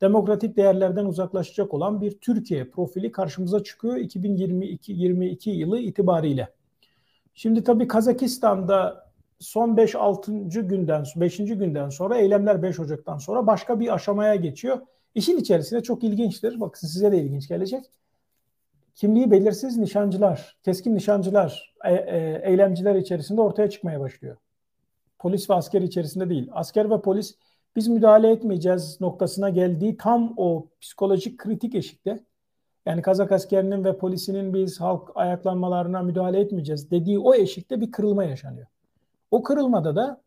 demokratik 0.00 0.56
değerlerden 0.56 1.04
uzaklaşacak 1.04 1.74
olan 1.74 2.00
bir 2.00 2.18
Türkiye 2.18 2.64
profili 2.64 3.12
karşımıza 3.12 3.62
çıkıyor 3.62 3.96
2022 3.96 5.50
yılı 5.50 5.78
itibariyle. 5.78 6.48
Şimdi 7.34 7.64
tabii 7.64 7.88
Kazakistan'da 7.88 9.09
son 9.40 9.76
5-6. 9.76 10.60
günden 10.68 11.04
5. 11.16 11.36
günden 11.36 11.88
sonra 11.88 12.18
eylemler 12.18 12.62
5 12.62 12.80
Ocak'tan 12.80 13.18
sonra 13.18 13.46
başka 13.46 13.80
bir 13.80 13.94
aşamaya 13.94 14.34
geçiyor. 14.34 14.80
İşin 15.14 15.36
içerisinde 15.36 15.82
çok 15.82 16.04
ilginçtir. 16.04 16.60
Bakın 16.60 16.86
size 16.86 17.12
de 17.12 17.18
ilginç 17.18 17.48
gelecek. 17.48 17.90
Kimliği 18.94 19.30
belirsiz 19.30 19.76
nişancılar, 19.76 20.56
keskin 20.62 20.94
nişancılar, 20.94 21.74
e, 21.84 21.94
e, 21.94 22.40
eylemciler 22.44 22.94
içerisinde 22.94 23.40
ortaya 23.40 23.70
çıkmaya 23.70 24.00
başlıyor. 24.00 24.36
Polis 25.18 25.50
ve 25.50 25.54
asker 25.54 25.82
içerisinde 25.82 26.30
değil. 26.30 26.48
Asker 26.52 26.90
ve 26.90 27.00
polis 27.00 27.34
biz 27.76 27.88
müdahale 27.88 28.30
etmeyeceğiz 28.30 29.00
noktasına 29.00 29.50
geldiği 29.50 29.96
tam 29.96 30.34
o 30.36 30.66
psikolojik 30.80 31.38
kritik 31.38 31.74
eşikte. 31.74 32.24
Yani 32.86 33.02
Kazak 33.02 33.32
askerinin 33.32 33.84
ve 33.84 33.98
polisinin 33.98 34.54
biz 34.54 34.80
halk 34.80 35.10
ayaklanmalarına 35.14 36.02
müdahale 36.02 36.40
etmeyeceğiz 36.40 36.90
dediği 36.90 37.18
o 37.18 37.34
eşikte 37.34 37.80
bir 37.80 37.90
kırılma 37.90 38.24
yaşanıyor. 38.24 38.66
O 39.30 39.42
kırılmada 39.42 39.96
da 39.96 40.22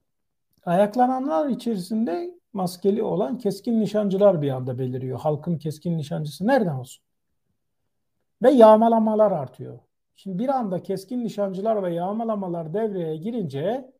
ayaklananlar 0.65 1.50
içerisinde 1.50 2.39
maskeli 2.53 3.03
olan 3.03 3.38
keskin 3.38 3.79
nişancılar 3.79 4.41
bir 4.41 4.50
anda 4.50 4.79
beliriyor. 4.79 5.19
Halkın 5.19 5.57
keskin 5.57 5.98
nişancısı 5.98 6.48
nereden 6.48 6.75
olsun? 6.75 7.03
Ve 8.43 8.51
yağmalamalar 8.51 9.31
artıyor. 9.31 9.79
Şimdi 10.15 10.39
bir 10.43 10.50
anda 10.50 10.83
keskin 10.83 11.24
nişancılar 11.24 11.83
ve 11.83 11.93
yağmalamalar 11.93 12.74
devreye 12.74 13.17
girince 13.17 13.93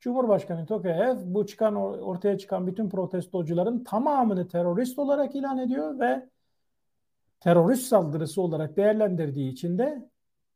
Cumhurbaşkanı 0.00 0.66
Tokayev 0.66 1.16
bu 1.24 1.46
çıkan 1.46 1.76
ortaya 1.76 2.38
çıkan 2.38 2.66
bütün 2.66 2.88
protestocuların 2.88 3.84
tamamını 3.84 4.48
terörist 4.48 4.98
olarak 4.98 5.34
ilan 5.34 5.58
ediyor 5.58 5.98
ve 5.98 6.28
terörist 7.40 7.86
saldırısı 7.86 8.42
olarak 8.42 8.76
değerlendirdiği 8.76 9.52
için 9.52 9.78
de 9.78 10.08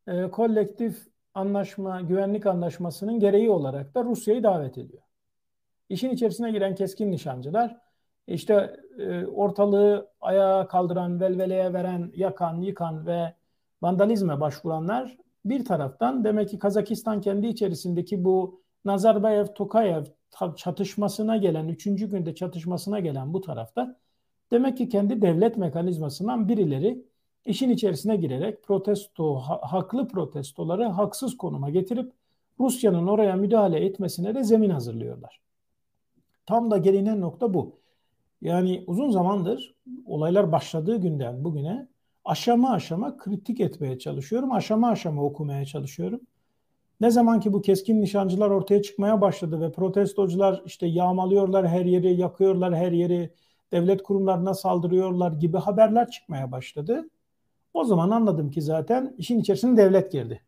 e, 0.07 0.30
kolektif 0.30 1.09
anlaşma, 1.38 2.00
güvenlik 2.00 2.47
anlaşmasının 2.47 3.21
gereği 3.21 3.50
olarak 3.50 3.95
da 3.95 4.04
Rusya'yı 4.04 4.42
davet 4.42 4.78
ediyor. 4.78 5.02
İşin 5.88 6.11
içerisine 6.11 6.50
giren 6.50 6.75
keskin 6.75 7.12
nişancılar 7.12 7.76
işte 8.26 8.76
e, 8.99 9.26
ortalığı 9.26 10.11
ayağa 10.21 10.68
kaldıran, 10.68 11.21
velveleye 11.21 11.73
veren, 11.73 12.12
yakan, 12.14 12.61
yıkan 12.61 13.07
ve 13.07 13.35
vandalizme 13.83 14.40
başvuranlar 14.40 15.16
bir 15.45 15.64
taraftan 15.64 16.25
demek 16.25 16.49
ki 16.49 16.59
Kazakistan 16.59 17.21
kendi 17.21 17.47
içerisindeki 17.47 18.25
bu 18.25 18.62
Nazarbayev-Tokayev 18.85 20.04
çatışmasına 20.57 21.37
gelen, 21.37 21.68
üçüncü 21.68 22.11
günde 22.11 22.35
çatışmasına 22.35 23.00
gelen 23.00 23.33
bu 23.33 23.40
tarafta 23.40 23.97
demek 24.50 24.76
ki 24.76 24.88
kendi 24.88 25.23
devlet 25.23 25.57
mekanizmasından 25.57 26.49
birileri 26.49 27.04
işin 27.45 27.71
içerisine 27.71 28.16
girerek 28.16 28.62
protesto, 28.62 29.35
ha, 29.35 29.61
haklı 29.62 30.09
protestoları 30.09 30.85
haksız 30.85 31.37
konuma 31.37 31.71
getirip 31.71 32.12
Rusya'nın 32.61 33.07
oraya 33.07 33.37
müdahale 33.37 33.85
etmesine 33.85 34.35
de 34.35 34.45
zemin 34.45 34.71
hazırlıyorlar. 34.71 35.40
Tam 36.47 36.71
da 36.71 36.78
gelinen 36.78 37.21
nokta 37.21 37.54
bu. 37.54 37.78
Yani 38.42 38.85
uzun 38.87 39.11
zamandır 39.11 39.75
olaylar 40.07 40.52
başladığı 40.52 40.97
günden 40.97 41.45
bugüne 41.45 41.88
aşama 42.25 42.71
aşama 42.71 43.16
kritik 43.16 43.61
etmeye 43.61 43.99
çalışıyorum. 43.99 44.52
Aşama 44.52 44.88
aşama 44.88 45.25
okumaya 45.25 45.64
çalışıyorum. 45.64 46.21
Ne 47.00 47.11
zaman 47.11 47.40
ki 47.40 47.52
bu 47.52 47.62
keskin 47.62 48.00
nişancılar 48.00 48.50
ortaya 48.50 48.83
çıkmaya 48.83 49.21
başladı 49.21 49.61
ve 49.61 49.73
protestocular 49.73 50.62
işte 50.66 50.87
yağmalıyorlar 50.87 51.68
her 51.68 51.85
yeri, 51.85 52.21
yakıyorlar 52.21 52.76
her 52.76 52.92
yeri, 52.92 53.30
devlet 53.73 54.02
kurumlarına 54.02 54.54
saldırıyorlar 54.54 55.33
gibi 55.33 55.57
haberler 55.57 56.11
çıkmaya 56.11 56.52
başladı. 56.52 57.09
O 57.75 57.85
zaman 57.85 58.11
anladım 58.11 58.51
ki 58.51 58.63
zaten 58.63 59.15
işin 59.19 59.41
içerisine 59.41 59.77
devlet 59.77 60.13
girdi. 60.13 60.43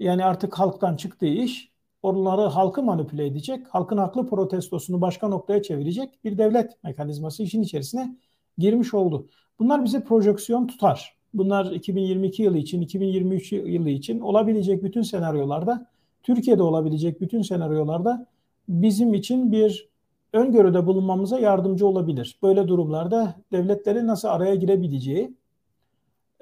Yani 0.00 0.24
artık 0.24 0.58
halktan 0.58 0.96
çıktığı 0.96 1.26
iş 1.26 1.70
onları 2.02 2.42
halkı 2.42 2.82
manipüle 2.82 3.26
edecek, 3.26 3.66
halkın 3.70 3.98
haklı 3.98 4.26
protestosunu 4.26 5.00
başka 5.00 5.28
noktaya 5.28 5.62
çevirecek 5.62 6.24
bir 6.24 6.38
devlet 6.38 6.84
mekanizması 6.84 7.42
işin 7.42 7.62
içerisine 7.62 8.16
girmiş 8.58 8.94
oldu. 8.94 9.26
Bunlar 9.58 9.84
bize 9.84 10.04
projeksiyon 10.04 10.66
tutar. 10.66 11.16
Bunlar 11.34 11.72
2022 11.72 12.42
yılı 12.42 12.58
için, 12.58 12.80
2023 12.80 13.52
yılı 13.52 13.90
için 13.90 14.20
olabilecek 14.20 14.82
bütün 14.82 15.02
senaryolarda, 15.02 15.86
Türkiye'de 16.22 16.62
olabilecek 16.62 17.20
bütün 17.20 17.42
senaryolarda 17.42 18.26
bizim 18.68 19.14
için 19.14 19.52
bir 19.52 19.88
öngörüde 20.32 20.86
bulunmamıza 20.86 21.38
yardımcı 21.38 21.86
olabilir. 21.86 22.38
Böyle 22.42 22.68
durumlarda 22.68 23.34
devletlerin 23.52 24.06
nasıl 24.06 24.28
araya 24.28 24.54
girebileceği, 24.54 25.34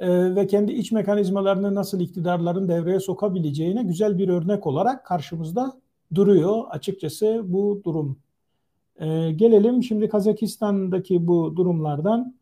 e, 0.04 0.34
ve 0.37 0.46
kendi 0.46 0.73
iç 0.73 0.92
mekanizmalarını 0.92 1.75
nasıl 1.75 2.00
iktidarların 2.00 2.68
devreye 2.68 3.00
sokabileceğine 3.00 3.82
güzel 3.82 4.18
bir 4.18 4.28
örnek 4.28 4.66
olarak 4.66 5.06
karşımızda 5.06 5.73
duruyor 6.14 6.64
açıkçası 6.70 7.42
bu 7.44 7.80
durum. 7.84 8.18
E, 9.00 9.32
gelelim 9.32 9.82
şimdi 9.82 10.08
Kazakistan'daki 10.08 11.26
bu 11.26 11.56
durumlardan 11.56 12.34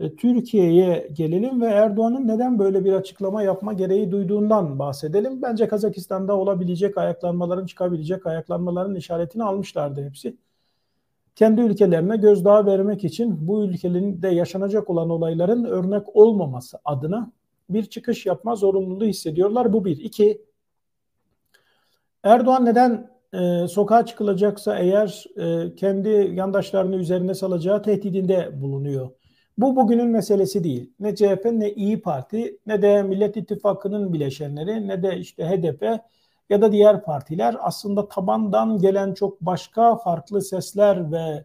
E, 0.00 0.16
Türkiye'ye 0.16 1.08
gelelim 1.12 1.60
ve 1.60 1.66
Erdoğan'ın 1.66 2.28
neden 2.28 2.58
böyle 2.58 2.84
bir 2.84 2.92
açıklama 2.92 3.42
yapma 3.42 3.72
gereği 3.72 4.10
duyduğundan 4.10 4.78
bahsedelim. 4.78 5.42
Bence 5.42 5.68
Kazakistan'da 5.68 6.36
olabilecek 6.36 6.98
ayaklanmaların, 6.98 7.66
çıkabilecek 7.66 8.26
ayaklanmaların 8.26 8.94
işaretini 8.94 9.44
almışlardı 9.44 10.04
hepsi. 10.04 10.36
Kendi 11.38 11.60
ülkelerine 11.60 12.16
gözdağı 12.16 12.66
vermek 12.66 13.04
için 13.04 13.48
bu 13.48 13.64
ülkenin 13.64 14.22
de 14.22 14.28
yaşanacak 14.28 14.90
olan 14.90 15.10
olayların 15.10 15.64
örnek 15.64 16.16
olmaması 16.16 16.78
adına 16.84 17.32
bir 17.70 17.84
çıkış 17.84 18.26
yapma 18.26 18.54
zorunluluğu 18.54 19.04
hissediyorlar. 19.04 19.72
Bu 19.72 19.84
bir. 19.84 19.96
İki, 19.96 20.42
Erdoğan 22.22 22.64
neden 22.64 23.10
e, 23.34 23.68
sokağa 23.68 24.06
çıkılacaksa 24.06 24.78
eğer 24.78 25.24
e, 25.36 25.74
kendi 25.74 26.08
yandaşlarını 26.34 26.96
üzerine 26.96 27.34
salacağı 27.34 27.82
tehdidinde 27.82 28.62
bulunuyor? 28.62 29.10
Bu 29.58 29.76
bugünün 29.76 30.08
meselesi 30.08 30.64
değil. 30.64 30.92
Ne 31.00 31.14
CHP 31.14 31.44
ne 31.44 31.72
İyi 31.72 32.00
Parti 32.00 32.58
ne 32.66 32.82
de 32.82 33.02
Millet 33.02 33.36
İttifakı'nın 33.36 34.12
bileşenleri 34.12 34.88
ne 34.88 35.02
de 35.02 35.16
işte 35.16 35.44
HDP 35.44 36.00
ya 36.50 36.62
da 36.62 36.72
diğer 36.72 37.02
partiler 37.02 37.56
aslında 37.60 38.08
tabandan 38.08 38.78
gelen 38.78 39.14
çok 39.14 39.40
başka 39.40 39.96
farklı 39.96 40.42
sesler 40.42 41.12
ve 41.12 41.44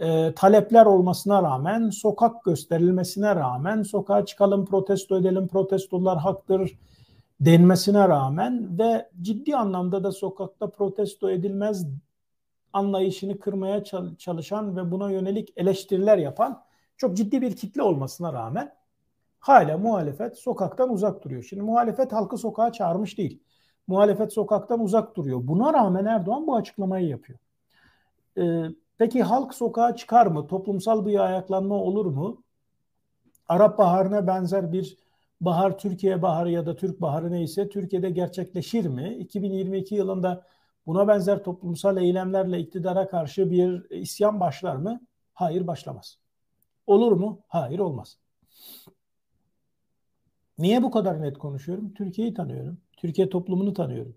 e, 0.00 0.34
talepler 0.34 0.86
olmasına 0.86 1.42
rağmen 1.42 1.90
sokak 1.90 2.44
gösterilmesine 2.44 3.36
rağmen 3.36 3.82
sokağa 3.82 4.26
çıkalım 4.26 4.64
protesto 4.66 5.18
edelim 5.18 5.48
protestolar 5.48 6.18
haktır 6.18 6.78
denmesine 7.40 8.08
rağmen 8.08 8.78
ve 8.78 9.10
ciddi 9.22 9.56
anlamda 9.56 10.04
da 10.04 10.12
sokakta 10.12 10.70
protesto 10.70 11.30
edilmez 11.30 11.86
anlayışını 12.72 13.38
kırmaya 13.38 13.84
çalışan 14.18 14.76
ve 14.76 14.90
buna 14.90 15.10
yönelik 15.10 15.52
eleştiriler 15.56 16.18
yapan 16.18 16.62
çok 16.96 17.16
ciddi 17.16 17.42
bir 17.42 17.56
kitle 17.56 17.82
olmasına 17.82 18.32
rağmen 18.32 18.74
hala 19.38 19.78
muhalefet 19.78 20.38
sokaktan 20.38 20.92
uzak 20.92 21.24
duruyor. 21.24 21.42
Şimdi 21.42 21.62
muhalefet 21.62 22.12
halkı 22.12 22.38
sokağa 22.38 22.72
çağırmış 22.72 23.18
değil. 23.18 23.42
Muhalefet 23.86 24.32
sokaktan 24.32 24.80
uzak 24.80 25.16
duruyor. 25.16 25.40
Buna 25.42 25.72
rağmen 25.72 26.04
Erdoğan 26.04 26.46
bu 26.46 26.56
açıklamayı 26.56 27.08
yapıyor. 27.08 27.38
Ee, 28.38 28.64
peki 28.98 29.22
halk 29.22 29.54
sokağa 29.54 29.96
çıkar 29.96 30.26
mı? 30.26 30.46
Toplumsal 30.46 31.06
bir 31.06 31.18
ayaklanma 31.18 31.74
olur 31.74 32.06
mu? 32.06 32.42
Arap 33.48 33.78
Baharı'na 33.78 34.26
benzer 34.26 34.72
bir 34.72 34.96
bahar 35.40 35.78
Türkiye 35.78 36.22
Baharı 36.22 36.50
ya 36.50 36.66
da 36.66 36.76
Türk 36.76 37.00
Baharı 37.00 37.30
neyse 37.30 37.68
Türkiye'de 37.68 38.10
gerçekleşir 38.10 38.86
mi? 38.86 39.14
2022 39.14 39.94
yılında 39.94 40.46
buna 40.86 41.08
benzer 41.08 41.44
toplumsal 41.44 41.96
eylemlerle 41.96 42.58
iktidara 42.58 43.08
karşı 43.08 43.50
bir 43.50 43.90
isyan 43.90 44.40
başlar 44.40 44.76
mı? 44.76 45.00
Hayır 45.34 45.66
başlamaz. 45.66 46.18
Olur 46.86 47.12
mu? 47.12 47.40
Hayır 47.48 47.78
olmaz. 47.78 48.18
Niye 50.58 50.82
bu 50.82 50.90
kadar 50.90 51.22
net 51.22 51.38
konuşuyorum? 51.38 51.94
Türkiye'yi 51.94 52.34
tanıyorum. 52.34 52.78
Türkiye 52.96 53.28
toplumunu 53.28 53.74
tanıyorum. 53.74 54.16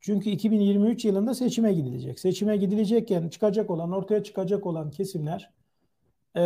Çünkü 0.00 0.30
2023 0.30 1.04
yılında 1.04 1.34
seçime 1.34 1.72
gidilecek. 1.72 2.20
Seçime 2.20 2.56
gidilecekken 2.56 3.28
çıkacak 3.28 3.70
olan, 3.70 3.92
ortaya 3.92 4.22
çıkacak 4.22 4.66
olan 4.66 4.90
kesimler 4.90 5.50
e, 6.36 6.42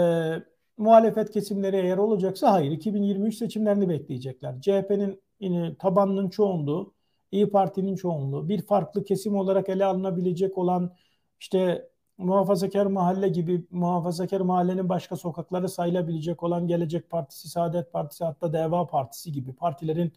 muhalefet 0.77 1.31
kesimleri 1.31 1.77
eğer 1.77 1.99
olacaksa 1.99 2.53
hayır 2.53 2.71
2023 2.71 3.35
seçimlerini 3.35 3.89
bekleyecekler. 3.89 4.61
CHP'nin 4.61 5.23
yine 5.41 5.77
tabanının 5.77 6.29
çoğunluğu, 6.29 6.95
İyi 7.33 7.51
Parti'nin 7.51 7.97
çoğunluğu, 7.97 8.49
bir 8.49 8.63
farklı 8.63 9.05
kesim 9.05 9.37
olarak 9.37 9.69
ele 9.69 9.85
alınabilecek 9.85 10.59
olan 10.59 10.95
işte 11.41 11.91
muhafazakar 12.19 12.87
mahalle 12.87 13.29
gibi 13.29 13.65
muhafazakar 13.71 14.41
mahallenin 14.41 14.89
başka 14.89 15.17
sokakları 15.17 15.69
sayılabilecek 15.69 16.43
olan 16.43 16.67
Gelecek 16.67 17.11
Partisi, 17.11 17.49
Saadet 17.49 17.93
Partisi 17.93 18.25
hatta 18.25 18.53
Deva 18.53 18.87
Partisi 18.87 19.33
gibi 19.33 19.53
partilerin 19.53 20.13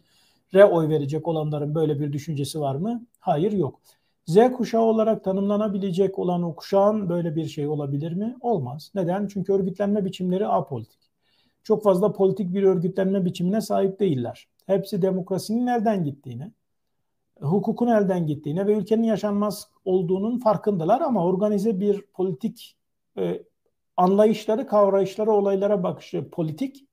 re 0.54 0.64
oy 0.64 0.88
verecek 0.88 1.28
olanların 1.28 1.74
böyle 1.74 2.00
bir 2.00 2.12
düşüncesi 2.12 2.60
var 2.60 2.74
mı? 2.74 3.06
Hayır 3.20 3.52
yok. 3.52 3.80
Z 4.26 4.36
kuşağı 4.56 4.82
olarak 4.82 5.24
tanımlanabilecek 5.24 6.18
olan 6.18 6.42
o 6.42 6.56
kuşağın 6.56 7.08
böyle 7.08 7.36
bir 7.36 7.46
şey 7.46 7.66
olabilir 7.66 8.12
mi? 8.12 8.36
Olmaz. 8.40 8.92
Neden? 8.94 9.26
Çünkü 9.26 9.52
örgütlenme 9.52 10.04
biçimleri 10.04 10.46
apolitik. 10.46 11.00
Çok 11.62 11.82
fazla 11.82 12.12
politik 12.12 12.54
bir 12.54 12.62
örgütlenme 12.62 13.24
biçimine 13.24 13.60
sahip 13.60 14.00
değiller. 14.00 14.48
Hepsi 14.66 15.02
demokrasinin 15.02 15.66
nereden 15.66 16.04
gittiğine, 16.04 16.52
hukukun 17.40 17.86
elden 17.86 18.26
gittiğine 18.26 18.66
ve 18.66 18.72
ülkenin 18.72 19.02
yaşanmaz 19.02 19.68
olduğunun 19.84 20.38
farkındalar 20.38 21.00
ama 21.00 21.24
organize 21.24 21.80
bir 21.80 22.02
politik 22.02 22.76
e, 23.18 23.42
anlayışları, 23.96 24.66
kavrayışları, 24.66 25.32
olaylara 25.32 25.82
bakışı 25.82 26.30
politik 26.30 26.86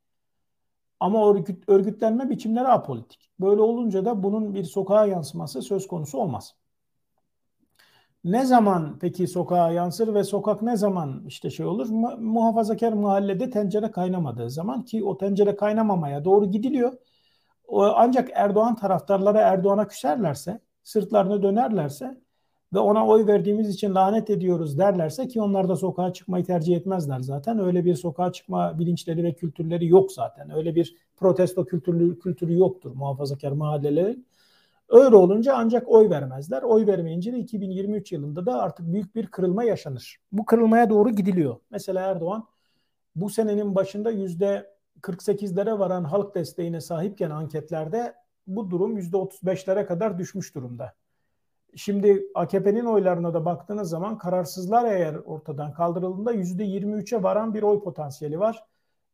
ama 1.02 1.30
örgüt, 1.30 1.70
örgütlenme 1.70 2.30
biçimleri 2.30 2.68
apolitik. 2.68 3.30
Böyle 3.40 3.62
olunca 3.62 4.06
da 4.06 4.24
bunun 4.24 4.54
bir 4.54 4.64
sokağa 4.64 5.06
yansıması 5.06 5.62
söz 5.62 5.88
konusu 5.88 6.18
olmaz. 6.18 6.56
Ne 8.24 8.46
zaman 8.46 8.98
peki 9.02 9.28
sokağa 9.28 9.72
yansır 9.72 10.14
ve 10.14 10.24
sokak 10.24 10.62
ne 10.62 10.78
zaman 10.78 11.24
işte 11.28 11.50
şey 11.50 11.66
olur? 11.66 11.90
Muhafazakar 12.20 12.94
mahallede 12.94 13.50
tencere 13.50 13.92
kaynamadığı 13.92 14.50
zaman 14.50 14.86
ki 14.86 15.04
o 15.04 15.18
tencere 15.18 15.56
kaynamamaya 15.56 16.26
doğru 16.26 16.52
gidiliyor. 16.52 16.94
Ancak 17.78 18.30
Erdoğan 18.34 18.76
taraftarları 18.76 19.38
Erdoğan'a 19.38 19.88
küserlerse, 19.88 20.60
sırtlarını 20.84 21.44
dönerlerse 21.44 22.22
ve 22.74 22.80
ona 22.80 23.08
oy 23.08 23.28
verdiğimiz 23.28 23.70
için 23.70 23.96
lanet 23.96 24.30
ediyoruz 24.30 24.78
derlerse 24.78 25.28
ki 25.28 25.42
onlar 25.42 25.70
da 25.70 25.76
sokağa 25.76 26.14
çıkmayı 26.14 26.46
tercih 26.46 26.78
etmezler 26.78 27.20
zaten. 27.20 27.60
Öyle 27.60 27.86
bir 27.86 27.96
sokağa 27.96 28.32
çıkma 28.32 28.80
bilinçleri 28.80 29.24
ve 29.24 29.34
kültürleri 29.34 29.88
yok 29.88 30.12
zaten. 30.12 30.56
Öyle 30.56 30.76
bir 30.76 30.96
protesto 31.18 31.66
kültürü, 31.66 32.20
kültürü 32.20 32.58
yoktur 32.58 32.92
muhafazakar 32.96 33.52
mahallelerin. 33.52 34.28
Öyle 34.90 35.16
olunca 35.16 35.54
ancak 35.56 35.90
oy 35.90 36.10
vermezler. 36.10 36.62
Oy 36.62 36.88
vermeyince 36.88 37.34
de 37.34 37.40
2023 37.40 38.12
yılında 38.12 38.46
da 38.46 38.62
artık 38.62 38.94
büyük 38.94 39.16
bir 39.16 39.28
kırılma 39.28 39.64
yaşanır. 39.64 40.18
Bu 40.32 40.46
kırılmaya 40.46 40.90
doğru 40.90 41.10
gidiliyor. 41.10 41.56
Mesela 41.72 42.02
Erdoğan 42.02 42.48
bu 43.16 43.30
senenin 43.30 43.76
başında 43.76 44.12
yüzde 44.12 44.72
48'lere 45.02 45.80
varan 45.80 46.04
halk 46.04 46.36
desteğine 46.36 46.82
sahipken 46.82 47.30
anketlerde 47.30 48.14
bu 48.48 48.70
durum 48.72 48.98
%35'lere 48.98 49.86
kadar 49.86 50.18
düşmüş 50.18 50.56
durumda. 50.56 50.94
Şimdi 51.76 52.28
AKP'nin 52.36 52.86
oylarına 52.86 53.34
da 53.34 53.46
baktığınız 53.46 53.90
zaman 53.90 54.18
kararsızlar 54.18 54.92
eğer 54.92 55.16
ortadan 55.16 55.74
kaldırıldığında 55.74 56.34
%23'e 56.34 57.24
varan 57.24 57.54
bir 57.54 57.64
oy 57.64 57.84
potansiyeli 57.84 58.40
var. 58.40 58.64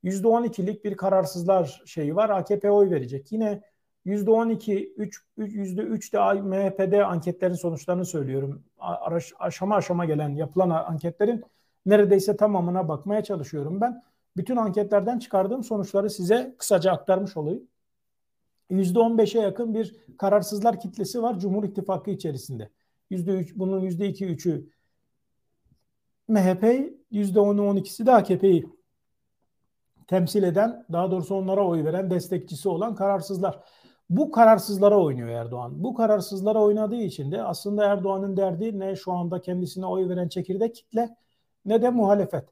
%12'lik 0.04 0.86
bir 0.86 0.98
kararsızlar 0.98 1.82
şeyi 1.86 2.16
var. 2.16 2.30
AKP 2.30 2.72
oy 2.72 2.90
verecek. 2.90 3.32
Yine 3.32 3.62
%12, 4.06 4.94
3, 4.98 5.24
%3 5.38 6.14
de 6.14 6.42
MHP'de 6.42 7.06
anketlerin 7.06 7.54
sonuçlarını 7.54 8.06
söylüyorum. 8.06 8.64
Aşama 9.40 9.76
aşama 9.76 10.06
gelen 10.06 10.30
yapılan 10.30 10.70
anketlerin 10.70 11.44
neredeyse 11.86 12.38
tamamına 12.38 12.88
bakmaya 12.88 13.24
çalışıyorum 13.24 13.82
ben. 13.82 14.04
Bütün 14.38 14.56
anketlerden 14.56 15.20
çıkardığım 15.20 15.64
sonuçları 15.64 16.10
size 16.10 16.56
kısaca 16.58 16.92
aktarmış 16.92 17.38
olayım. 17.38 17.68
%15'e 18.72 19.42
yakın 19.42 19.74
bir 19.74 19.96
kararsızlar 20.18 20.80
kitlesi 20.80 21.22
var 21.22 21.40
Cumhur 21.40 21.64
İttifakı 21.64 22.12
içerisinde. 22.12 22.70
%3, 23.12 23.52
bunun 23.56 23.82
%2, 23.82 24.26
3'ü 24.26 24.70
MHP, 26.28 26.64
%10'u 27.12 27.64
12'si 27.64 28.06
de 28.06 28.12
AKP'yi 28.12 28.66
temsil 30.08 30.44
eden, 30.44 30.86
daha 30.92 31.12
doğrusu 31.12 31.36
onlara 31.36 31.68
oy 31.68 31.84
veren, 31.84 32.10
destekçisi 32.10 32.70
olan 32.70 32.96
kararsızlar. 32.96 33.60
Bu 34.10 34.32
kararsızlara 34.32 35.00
oynuyor 35.00 35.30
Erdoğan. 35.30 35.84
Bu 35.84 35.94
kararsızlara 35.94 36.64
oynadığı 36.64 37.02
için 37.02 37.32
de 37.32 37.44
aslında 37.44 37.86
Erdoğan'ın 37.86 38.38
derdi 38.38 38.80
ne 38.80 38.96
şu 38.96 39.12
anda 39.12 39.42
kendisine 39.42 39.86
oy 39.86 40.10
veren 40.10 40.28
çekirdek 40.28 40.76
kitle 40.76 41.16
ne 41.66 41.82
de 41.82 41.90
muhalefet. 41.90 42.46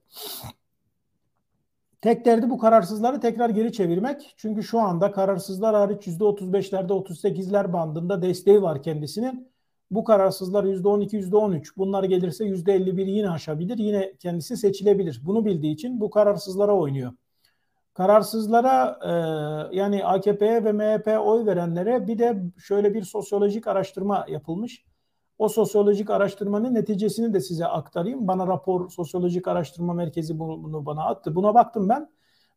Tek 2.05 2.25
derdi 2.25 2.49
bu 2.49 2.57
kararsızları 2.57 3.19
tekrar 3.19 3.49
geri 3.49 3.73
çevirmek. 3.73 4.33
Çünkü 4.37 4.63
şu 4.63 4.79
anda 4.79 5.11
kararsızlar 5.11 5.75
hariç 5.75 6.07
%35'lerde 6.07 6.91
38'ler 6.91 7.73
bandında 7.73 8.21
desteği 8.21 8.61
var 8.61 8.83
kendisinin. 8.83 9.51
Bu 9.91 10.03
kararsızlar 10.03 10.63
%12, 10.63 11.17
%13. 11.17 11.77
Bunlar 11.77 12.03
gelirse 12.03 12.45
%51 12.45 13.05
yine 13.05 13.29
aşabilir. 13.29 13.77
Yine 13.77 14.13
kendisi 14.19 14.57
seçilebilir. 14.57 15.21
Bunu 15.25 15.45
bildiği 15.45 15.73
için 15.73 16.01
bu 16.01 16.09
kararsızlara 16.09 16.75
oynuyor. 16.75 17.11
Kararsızlara 17.93 18.99
e, 19.03 19.11
yani 19.77 20.05
AKP'ye 20.05 20.63
ve 20.63 20.71
MHP 20.71 21.07
oy 21.27 21.45
verenlere 21.45 22.07
bir 22.07 22.19
de 22.19 22.43
şöyle 22.57 22.93
bir 22.93 23.03
sosyolojik 23.03 23.67
araştırma 23.67 24.25
yapılmış. 24.29 24.85
O 25.37 25.49
sosyolojik 25.49 26.09
araştırmanın 26.09 26.73
neticesini 26.73 27.33
de 27.33 27.39
size 27.39 27.65
aktarayım. 27.65 28.27
Bana 28.27 28.47
rapor 28.47 28.89
Sosyolojik 28.89 29.47
Araştırma 29.47 29.93
Merkezi 29.93 30.39
bunu, 30.39 30.85
bana 30.85 31.05
attı. 31.05 31.35
Buna 31.35 31.53
baktım 31.53 31.89
ben. 31.89 32.09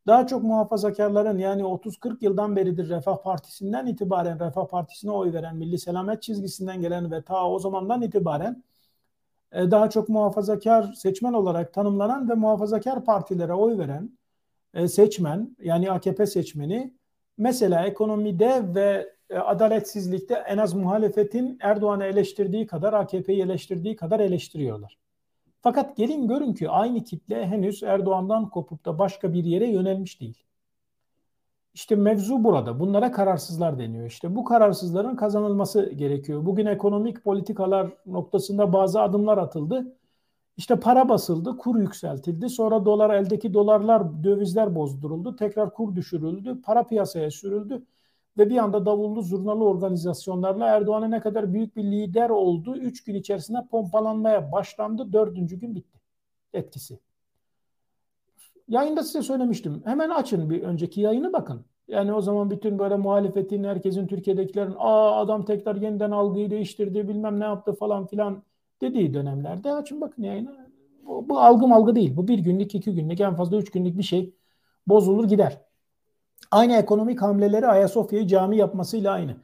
Daha 0.06 0.26
çok 0.26 0.42
muhafazakarların 0.42 1.38
yani 1.38 1.62
30-40 1.62 2.16
yıldan 2.20 2.56
beridir 2.56 2.88
Refah 2.88 3.22
Partisi'nden 3.22 3.86
itibaren 3.86 4.40
Refah 4.40 4.66
Partisi'ne 4.66 5.10
oy 5.10 5.32
veren, 5.32 5.56
Milli 5.56 5.78
Selamet 5.78 6.22
çizgisinden 6.22 6.80
gelen 6.80 7.10
ve 7.10 7.22
ta 7.22 7.50
o 7.50 7.58
zamandan 7.58 8.02
itibaren 8.02 8.64
e, 9.52 9.70
daha 9.70 9.90
çok 9.90 10.08
muhafazakar 10.08 10.92
seçmen 10.92 11.32
olarak 11.32 11.74
tanımlanan 11.74 12.28
ve 12.28 12.34
muhafazakar 12.34 13.04
partilere 13.04 13.54
oy 13.54 13.78
veren 13.78 14.18
e, 14.74 14.88
seçmen 14.88 15.56
yani 15.62 15.90
AKP 15.90 16.26
seçmeni 16.26 16.94
mesela 17.38 17.86
ekonomide 17.86 18.74
ve 18.74 19.17
adaletsizlikte 19.34 20.34
en 20.34 20.58
az 20.58 20.74
muhalefetin 20.74 21.58
Erdoğan'ı 21.60 22.04
eleştirdiği 22.04 22.66
kadar 22.66 22.92
AKP'yi 22.92 23.42
eleştirdiği 23.42 23.96
kadar 23.96 24.20
eleştiriyorlar. 24.20 24.98
Fakat 25.60 25.96
gelin 25.96 26.28
görün 26.28 26.52
ki 26.52 26.70
aynı 26.70 27.04
kitle 27.04 27.46
henüz 27.46 27.82
Erdoğan'dan 27.82 28.50
kopup 28.50 28.84
da 28.84 28.98
başka 28.98 29.32
bir 29.32 29.44
yere 29.44 29.66
yönelmiş 29.66 30.20
değil. 30.20 30.44
İşte 31.74 31.96
mevzu 31.96 32.44
burada. 32.44 32.80
Bunlara 32.80 33.12
kararsızlar 33.12 33.78
deniyor. 33.78 34.06
İşte 34.06 34.36
bu 34.36 34.44
kararsızların 34.44 35.16
kazanılması 35.16 35.90
gerekiyor. 35.90 36.46
Bugün 36.46 36.66
ekonomik 36.66 37.24
politikalar 37.24 37.90
noktasında 38.06 38.72
bazı 38.72 39.00
adımlar 39.00 39.38
atıldı. 39.38 39.96
İşte 40.56 40.80
para 40.80 41.08
basıldı, 41.08 41.56
kur 41.56 41.78
yükseltildi. 41.78 42.48
Sonra 42.48 42.84
dolar 42.84 43.14
eldeki 43.14 43.54
dolarlar, 43.54 44.24
dövizler 44.24 44.74
bozduruldu. 44.74 45.36
Tekrar 45.36 45.74
kur 45.74 45.94
düşürüldü. 45.96 46.62
Para 46.62 46.86
piyasaya 46.86 47.30
sürüldü. 47.30 47.82
Ve 48.38 48.50
bir 48.50 48.56
anda 48.56 48.86
davullu 48.86 49.22
zurnalı 49.22 49.64
organizasyonlarla 49.64 50.66
Erdoğan'a 50.66 51.08
ne 51.08 51.20
kadar 51.20 51.52
büyük 51.52 51.76
bir 51.76 51.84
lider 51.84 52.30
oldu. 52.30 52.76
Üç 52.76 53.04
gün 53.04 53.14
içerisinde 53.14 53.58
pompalanmaya 53.70 54.52
başlandı. 54.52 55.12
Dördüncü 55.12 55.56
gün 55.56 55.74
bitti 55.74 55.98
etkisi. 56.52 56.98
Yayında 58.68 59.02
size 59.02 59.22
söylemiştim. 59.22 59.82
Hemen 59.84 60.10
açın 60.10 60.50
bir 60.50 60.62
önceki 60.62 61.00
yayını 61.00 61.32
bakın. 61.32 61.64
Yani 61.88 62.12
o 62.12 62.20
zaman 62.20 62.50
bütün 62.50 62.78
böyle 62.78 62.96
muhalefetin, 62.96 63.64
herkesin 63.64 64.06
Türkiye'dekilerin 64.06 64.74
aa 64.78 65.16
adam 65.16 65.44
tekrar 65.44 65.76
yeniden 65.76 66.10
algıyı 66.10 66.50
değiştirdi 66.50 67.08
bilmem 67.08 67.40
ne 67.40 67.44
yaptı 67.44 67.72
falan 67.72 68.06
filan 68.06 68.42
dediği 68.80 69.14
dönemlerde 69.14 69.72
açın 69.72 70.00
bakın 70.00 70.22
yayını. 70.22 70.56
Bu, 71.06 71.28
bu 71.28 71.38
algı 71.38 71.68
malgı 71.68 71.94
değil. 71.94 72.16
Bu 72.16 72.28
bir 72.28 72.38
günlük, 72.38 72.74
iki 72.74 72.94
günlük, 72.94 73.20
en 73.20 73.34
fazla 73.34 73.56
üç 73.56 73.70
günlük 73.70 73.98
bir 73.98 74.02
şey 74.02 74.34
bozulur 74.86 75.28
gider. 75.28 75.67
Aynı 76.50 76.76
ekonomik 76.76 77.22
hamleleri 77.22 77.66
Ayasofya'yı 77.66 78.26
cami 78.26 78.56
yapmasıyla 78.56 79.12
aynı. 79.12 79.36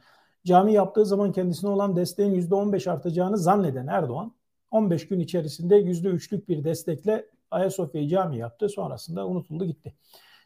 Cami 0.45 0.73
yaptığı 0.73 1.05
zaman 1.05 1.31
kendisine 1.31 1.69
olan 1.69 1.95
desteğin 1.95 2.33
%15 2.33 2.87
artacağını 2.91 3.37
zanneden 3.37 3.87
Erdoğan 3.87 4.31
15 4.71 5.07
gün 5.07 5.19
içerisinde 5.19 5.81
%3'lük 5.81 6.47
bir 6.47 6.63
destekle 6.63 7.25
Ayasofya'yı 7.51 8.07
cami 8.07 8.37
yaptı. 8.37 8.69
Sonrasında 8.69 9.27
unutuldu 9.27 9.65
gitti. 9.65 9.93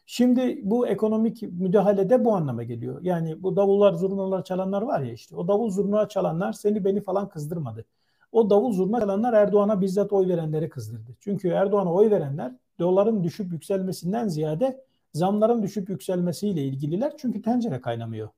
Şimdi 0.06 0.60
bu 0.62 0.88
ekonomik 0.88 1.42
müdahalede 1.42 2.24
bu 2.24 2.34
anlama 2.34 2.62
geliyor. 2.62 2.98
Yani 3.02 3.42
bu 3.42 3.56
davullar, 3.56 3.92
zurnalar 3.92 4.44
çalanlar 4.44 4.82
var 4.82 5.00
ya 5.00 5.12
işte. 5.12 5.36
O 5.36 5.48
davul 5.48 5.70
zurna 5.70 6.08
çalanlar 6.08 6.52
seni 6.52 6.84
beni 6.84 7.00
falan 7.00 7.28
kızdırmadı. 7.28 7.84
O 8.32 8.50
davul 8.50 8.72
zurna 8.72 9.00
çalanlar 9.00 9.32
Erdoğan'a 9.32 9.80
bizzat 9.80 10.12
oy 10.12 10.28
verenleri 10.28 10.68
kızdırdı. 10.68 11.16
Çünkü 11.20 11.48
Erdoğan'a 11.48 11.92
oy 11.92 12.10
verenler 12.10 12.52
doların 12.78 13.24
düşüp 13.24 13.52
yükselmesinden 13.52 14.28
ziyade 14.28 14.84
zamların 15.12 15.62
düşüp 15.62 15.90
yükselmesiyle 15.90 16.62
ilgililer. 16.62 17.12
Çünkü 17.18 17.42
tencere 17.42 17.80
kaynamıyor. 17.80 18.28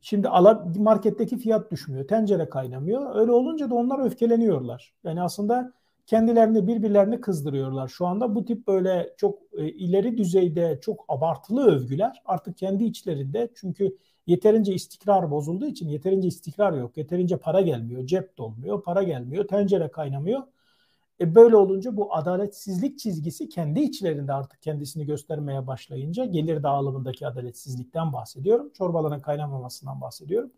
Şimdi 0.00 0.28
marketteki 0.76 1.38
fiyat 1.38 1.70
düşmüyor. 1.70 2.08
Tencere 2.08 2.48
kaynamıyor. 2.48 3.16
Öyle 3.16 3.32
olunca 3.32 3.70
da 3.70 3.74
onlar 3.74 4.04
öfkeleniyorlar. 4.06 4.94
Yani 5.04 5.22
aslında 5.22 5.72
kendilerini 6.06 6.66
birbirlerini 6.66 7.20
kızdırıyorlar. 7.20 7.88
Şu 7.88 8.06
anda 8.06 8.34
bu 8.34 8.44
tip 8.44 8.66
böyle 8.66 9.14
çok 9.16 9.38
e, 9.58 9.68
ileri 9.68 10.18
düzeyde 10.18 10.78
çok 10.82 11.04
abartılı 11.08 11.66
övgüler 11.66 12.22
artık 12.24 12.56
kendi 12.56 12.84
içlerinde 12.84 13.50
çünkü 13.54 13.96
yeterince 14.26 14.74
istikrar 14.74 15.30
bozulduğu 15.30 15.66
için 15.66 15.88
yeterince 15.88 16.28
istikrar 16.28 16.72
yok. 16.72 16.96
Yeterince 16.96 17.36
para 17.36 17.60
gelmiyor, 17.60 18.06
cep 18.06 18.38
dolmuyor, 18.38 18.82
para 18.82 19.02
gelmiyor, 19.02 19.48
tencere 19.48 19.88
kaynamıyor. 19.88 20.42
E 21.20 21.34
böyle 21.34 21.56
olunca 21.56 21.96
bu 21.96 22.14
adaletsizlik 22.14 22.98
çizgisi 22.98 23.48
kendi 23.48 23.80
içlerinde 23.80 24.32
artık 24.32 24.62
kendisini 24.62 25.06
göstermeye 25.06 25.66
başlayınca 25.66 26.24
gelir 26.24 26.62
dağılımındaki 26.62 27.26
adaletsizlikten 27.26 28.12
bahsediyorum. 28.12 28.70
Çorbaların 28.74 29.20
kaynamamasından 29.20 30.00
bahsediyorum. 30.00 30.50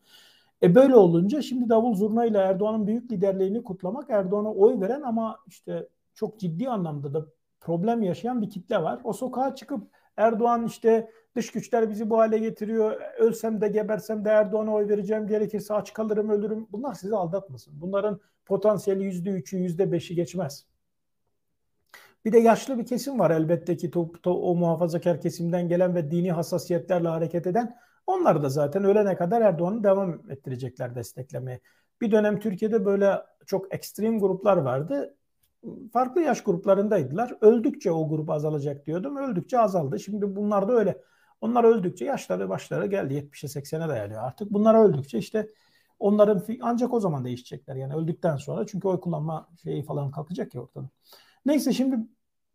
E 0.62 0.74
böyle 0.74 0.96
olunca 0.96 1.42
şimdi 1.42 1.68
davul 1.68 1.94
zurna 1.94 2.24
ile 2.26 2.38
Erdoğan'ın 2.38 2.86
büyük 2.86 3.12
liderliğini 3.12 3.62
kutlamak 3.64 4.10
Erdoğan'a 4.10 4.52
oy 4.52 4.80
veren 4.80 5.02
ama 5.02 5.38
işte 5.46 5.88
çok 6.14 6.38
ciddi 6.38 6.68
anlamda 6.68 7.14
da 7.14 7.26
problem 7.60 8.02
yaşayan 8.02 8.42
bir 8.42 8.50
kitle 8.50 8.82
var. 8.82 9.00
O 9.04 9.12
sokağa 9.12 9.54
çıkıp 9.54 9.82
Erdoğan 10.16 10.66
işte 10.66 11.10
dış 11.36 11.52
güçler 11.52 11.90
bizi 11.90 12.10
bu 12.10 12.18
hale 12.18 12.38
getiriyor. 12.38 13.00
Ölsem 13.18 13.60
de 13.60 13.68
gebersem 13.68 14.24
de 14.24 14.28
Erdoğan'a 14.28 14.74
oy 14.74 14.88
vereceğim. 14.88 15.26
Gerekirse 15.26 15.74
aç 15.74 15.92
kalırım 15.92 16.28
ölürüm. 16.30 16.66
Bunlar 16.72 16.94
sizi 16.94 17.16
aldatmasın. 17.16 17.80
Bunların 17.80 18.20
potansiyeli 18.50 19.04
yüzde 19.04 19.30
üçü 19.30 19.56
yüzde 19.56 19.92
beşi 19.92 20.14
geçmez. 20.14 20.66
Bir 22.24 22.32
de 22.32 22.38
yaşlı 22.38 22.78
bir 22.78 22.86
kesim 22.86 23.18
var 23.18 23.30
elbette 23.30 23.76
ki 23.76 23.90
to, 23.90 24.12
to, 24.22 24.34
o 24.34 24.54
muhafazakar 24.54 25.20
kesimden 25.20 25.68
gelen 25.68 25.94
ve 25.94 26.10
dini 26.10 26.32
hassasiyetlerle 26.32 27.08
hareket 27.08 27.46
eden. 27.46 27.76
Onlar 28.06 28.42
da 28.42 28.48
zaten 28.48 28.84
ölene 28.84 29.16
kadar 29.16 29.42
Erdoğan'ı 29.42 29.84
devam 29.84 30.30
ettirecekler 30.30 30.94
desteklemeye. 30.94 31.60
Bir 32.00 32.10
dönem 32.10 32.40
Türkiye'de 32.40 32.84
böyle 32.84 33.14
çok 33.46 33.74
ekstrem 33.74 34.20
gruplar 34.20 34.56
vardı. 34.56 35.16
Farklı 35.92 36.20
yaş 36.20 36.42
gruplarındaydılar. 36.42 37.36
Öldükçe 37.40 37.92
o 37.92 38.08
grup 38.08 38.30
azalacak 38.30 38.86
diyordum. 38.86 39.16
Öldükçe 39.16 39.58
azaldı. 39.58 40.00
Şimdi 40.00 40.36
bunlar 40.36 40.68
da 40.68 40.72
öyle. 40.72 41.02
Onlar 41.40 41.64
öldükçe 41.64 42.04
yaşları 42.04 42.48
başları 42.48 42.86
geldi 42.86 43.14
70'e 43.14 43.60
80'e 43.60 43.88
dayanıyor 43.88 44.22
artık. 44.22 44.50
Bunlar 44.50 44.74
öldükçe 44.84 45.18
işte 45.18 45.48
onların 46.00 46.42
ancak 46.62 46.94
o 46.94 47.00
zaman 47.00 47.24
değişecekler 47.24 47.76
yani 47.76 47.94
öldükten 47.94 48.36
sonra 48.36 48.66
çünkü 48.66 48.88
oy 48.88 49.00
kullanma 49.00 49.48
şeyi 49.62 49.82
falan 49.82 50.10
kalkacak 50.10 50.54
ya 50.54 50.62
ortada. 50.62 50.88
Neyse 51.46 51.72
şimdi 51.72 51.96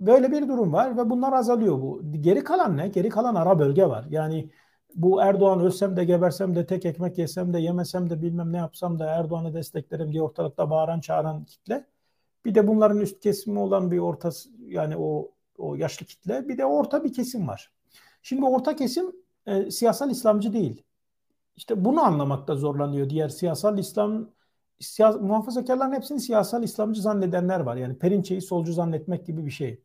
böyle 0.02 0.32
bir 0.32 0.48
durum 0.48 0.74
var 0.74 0.98
ve 0.98 1.10
bunlar 1.10 1.34
azalıyor 1.34 1.82
bu. 1.82 2.02
Geri 2.22 2.44
kalan 2.44 2.78
ne? 2.78 2.88
Geri 2.88 3.10
kalan 3.10 3.36
ara 3.36 3.60
bölge 3.60 3.86
var. 3.86 4.06
Yani 4.10 4.50
bu 4.96 5.22
Erdoğan 5.22 5.60
ölsem 5.60 5.98
de 5.98 6.06
gebersem 6.06 6.56
de 6.56 6.66
tek 6.66 6.86
ekmek 6.86 7.18
yesem 7.18 7.54
de 7.54 7.60
yemesem 7.60 8.10
de 8.10 8.22
bilmem 8.22 8.54
ne 8.54 8.58
yapsam 8.58 9.00
da 9.00 9.06
Erdoğan'ı 9.06 9.54
desteklerim 9.54 10.12
diye 10.12 10.22
ortalıkta 10.24 10.70
bağıran 10.70 11.00
çağıran 11.00 11.46
kitle. 11.46 11.88
Bir 12.46 12.56
de 12.56 12.68
bunların 12.68 13.02
üst 13.02 13.20
kesimi 13.20 13.60
olan 13.60 13.92
bir 13.92 14.00
orta 14.00 14.30
yani 14.68 14.98
o 14.98 15.32
o 15.58 15.76
yaşlı 15.76 16.06
kitle 16.06 16.48
bir 16.50 16.58
de 16.58 16.66
orta 16.66 17.04
bir 17.04 17.14
kesim 17.14 17.48
var. 17.48 17.72
Şimdi 18.24 18.46
orta 18.46 18.76
kesim 18.76 19.12
e, 19.46 19.72
siyasal 19.72 20.12
İslamcı 20.12 20.54
değil. 20.54 20.85
İşte 21.56 21.86
bunu 21.86 22.02
anlamakta 22.02 22.56
zorlanıyor 22.56 23.10
diğer 23.10 23.30
siyasal 23.30 23.78
İslam 23.78 24.30
siyas, 24.80 25.16
muhafazakarların 25.22 25.94
hepsini 25.94 26.20
siyasal 26.20 26.64
İslamcı 26.64 27.02
zannedenler 27.02 27.60
var. 27.60 27.76
Yani 27.76 27.98
Perinçe'yi 27.98 28.42
solcu 28.42 28.74
zannetmek 28.74 29.26
gibi 29.26 29.46
bir 29.46 29.52
şey. 29.52 29.84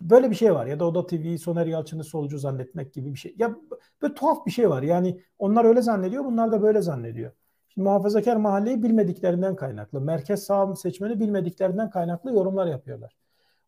Böyle 0.00 0.30
bir 0.30 0.34
şey 0.34 0.54
var 0.54 0.66
ya 0.66 0.80
da 0.80 0.84
Oda 0.84 1.06
TV 1.06 1.36
Soner 1.36 1.66
Yalçın'ı 1.66 2.04
solcu 2.04 2.38
zannetmek 2.38 2.94
gibi 2.94 3.12
bir 3.12 3.18
şey. 3.18 3.34
Ya 3.38 3.56
böyle 4.02 4.14
tuhaf 4.14 4.46
bir 4.46 4.50
şey 4.50 4.70
var. 4.70 4.82
Yani 4.82 5.20
onlar 5.38 5.64
öyle 5.64 5.82
zannediyor, 5.82 6.24
bunlar 6.24 6.52
da 6.52 6.62
böyle 6.62 6.82
zannediyor. 6.82 7.32
Şimdi 7.68 7.88
muhafazakar 7.88 8.36
mahalleyi 8.36 8.82
bilmediklerinden 8.82 9.56
kaynaklı, 9.56 10.00
merkez 10.00 10.42
sağ 10.44 10.76
seçmeni 10.76 11.20
bilmediklerinden 11.20 11.90
kaynaklı 11.90 12.32
yorumlar 12.32 12.66
yapıyorlar. 12.66 13.16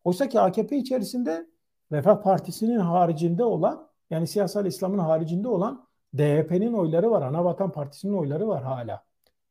Oysa 0.03 0.29
ki 0.29 0.39
AKP 0.39 0.77
içerisinde 0.77 1.47
Refah 1.91 2.21
Partisi'nin 2.21 2.79
haricinde 2.79 3.43
olan 3.43 3.89
yani 4.09 4.27
siyasal 4.27 4.65
İslam'ın 4.65 4.99
haricinde 4.99 5.47
olan 5.47 5.86
DYP'nin 6.17 6.73
oyları 6.73 7.11
var. 7.11 7.21
Anavatan 7.21 7.71
Partisi'nin 7.71 8.13
oyları 8.13 8.47
var 8.47 8.63
hala. 8.63 9.03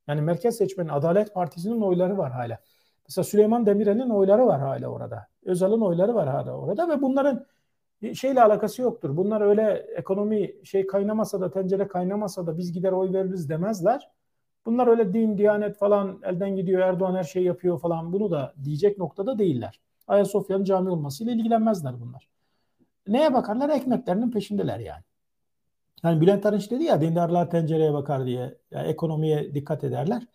Yani 0.09 0.21
merkez 0.21 0.57
seçmenin 0.57 0.89
Adalet 0.89 1.35
Partisi'nin 1.35 1.81
oyları 1.81 2.19
var 2.19 2.33
hala. 2.33 2.59
Mesela 3.09 3.25
Süleyman 3.25 3.67
Demirel'in 3.67 4.11
oyları 4.11 4.47
var 4.47 4.61
hala 4.61 4.89
orada. 4.89 5.27
Özal'ın 5.45 5.81
oyları 5.81 6.15
var 6.15 6.29
hala 6.29 6.53
orada 6.53 6.89
ve 6.89 7.03
bunların 7.03 7.47
şeyle 8.15 8.43
alakası 8.43 8.83
yoktur. 8.83 9.17
Bunlar 9.17 9.41
öyle 9.41 9.87
ekonomi 9.97 10.53
şey 10.65 10.87
kaynamasa 10.87 11.41
da 11.41 11.51
tencere 11.51 11.89
kaynamasa 11.89 12.47
da 12.47 12.59
biz 12.59 12.73
gider 12.73 12.93
oy 12.93 13.13
veririz 13.13 13.49
demezler. 13.49 14.11
Bunlar 14.67 14.87
öyle 14.87 15.15
din, 15.15 15.39
diyanet 15.39 15.79
falan 15.79 16.21
elden 16.23 16.57
gidiyor 16.57 16.81
Erdoğan 16.81 17.15
her 17.15 17.25
şeyi 17.25 17.47
yapıyor 17.47 17.81
falan 17.81 18.13
bunu 18.13 18.31
da 18.31 18.55
diyecek 18.65 18.99
noktada 18.99 19.39
değiller. 19.39 19.81
Ayasofya'nın 20.07 20.65
cami 20.65 20.91
olmasıyla 20.91 21.33
ilgilenmezler 21.33 22.01
bunlar. 22.01 22.29
Neye 23.09 23.35
bakarlar? 23.35 23.69
Ekmeklerinin 23.69 24.31
peşindeler 24.31 24.79
yani. 24.79 25.03
Yani 26.05 26.21
Bülent 26.21 26.47
Arınç 26.47 26.71
dedi 26.71 26.85
ya 26.85 27.01
dindarlar 27.01 27.51
tencereye 27.51 27.93
bakar 27.93 28.27
diye 28.27 28.59
yani 28.71 28.89
ekonomiye 28.89 29.55
dikkat 29.55 29.85
ederler. 29.85 30.27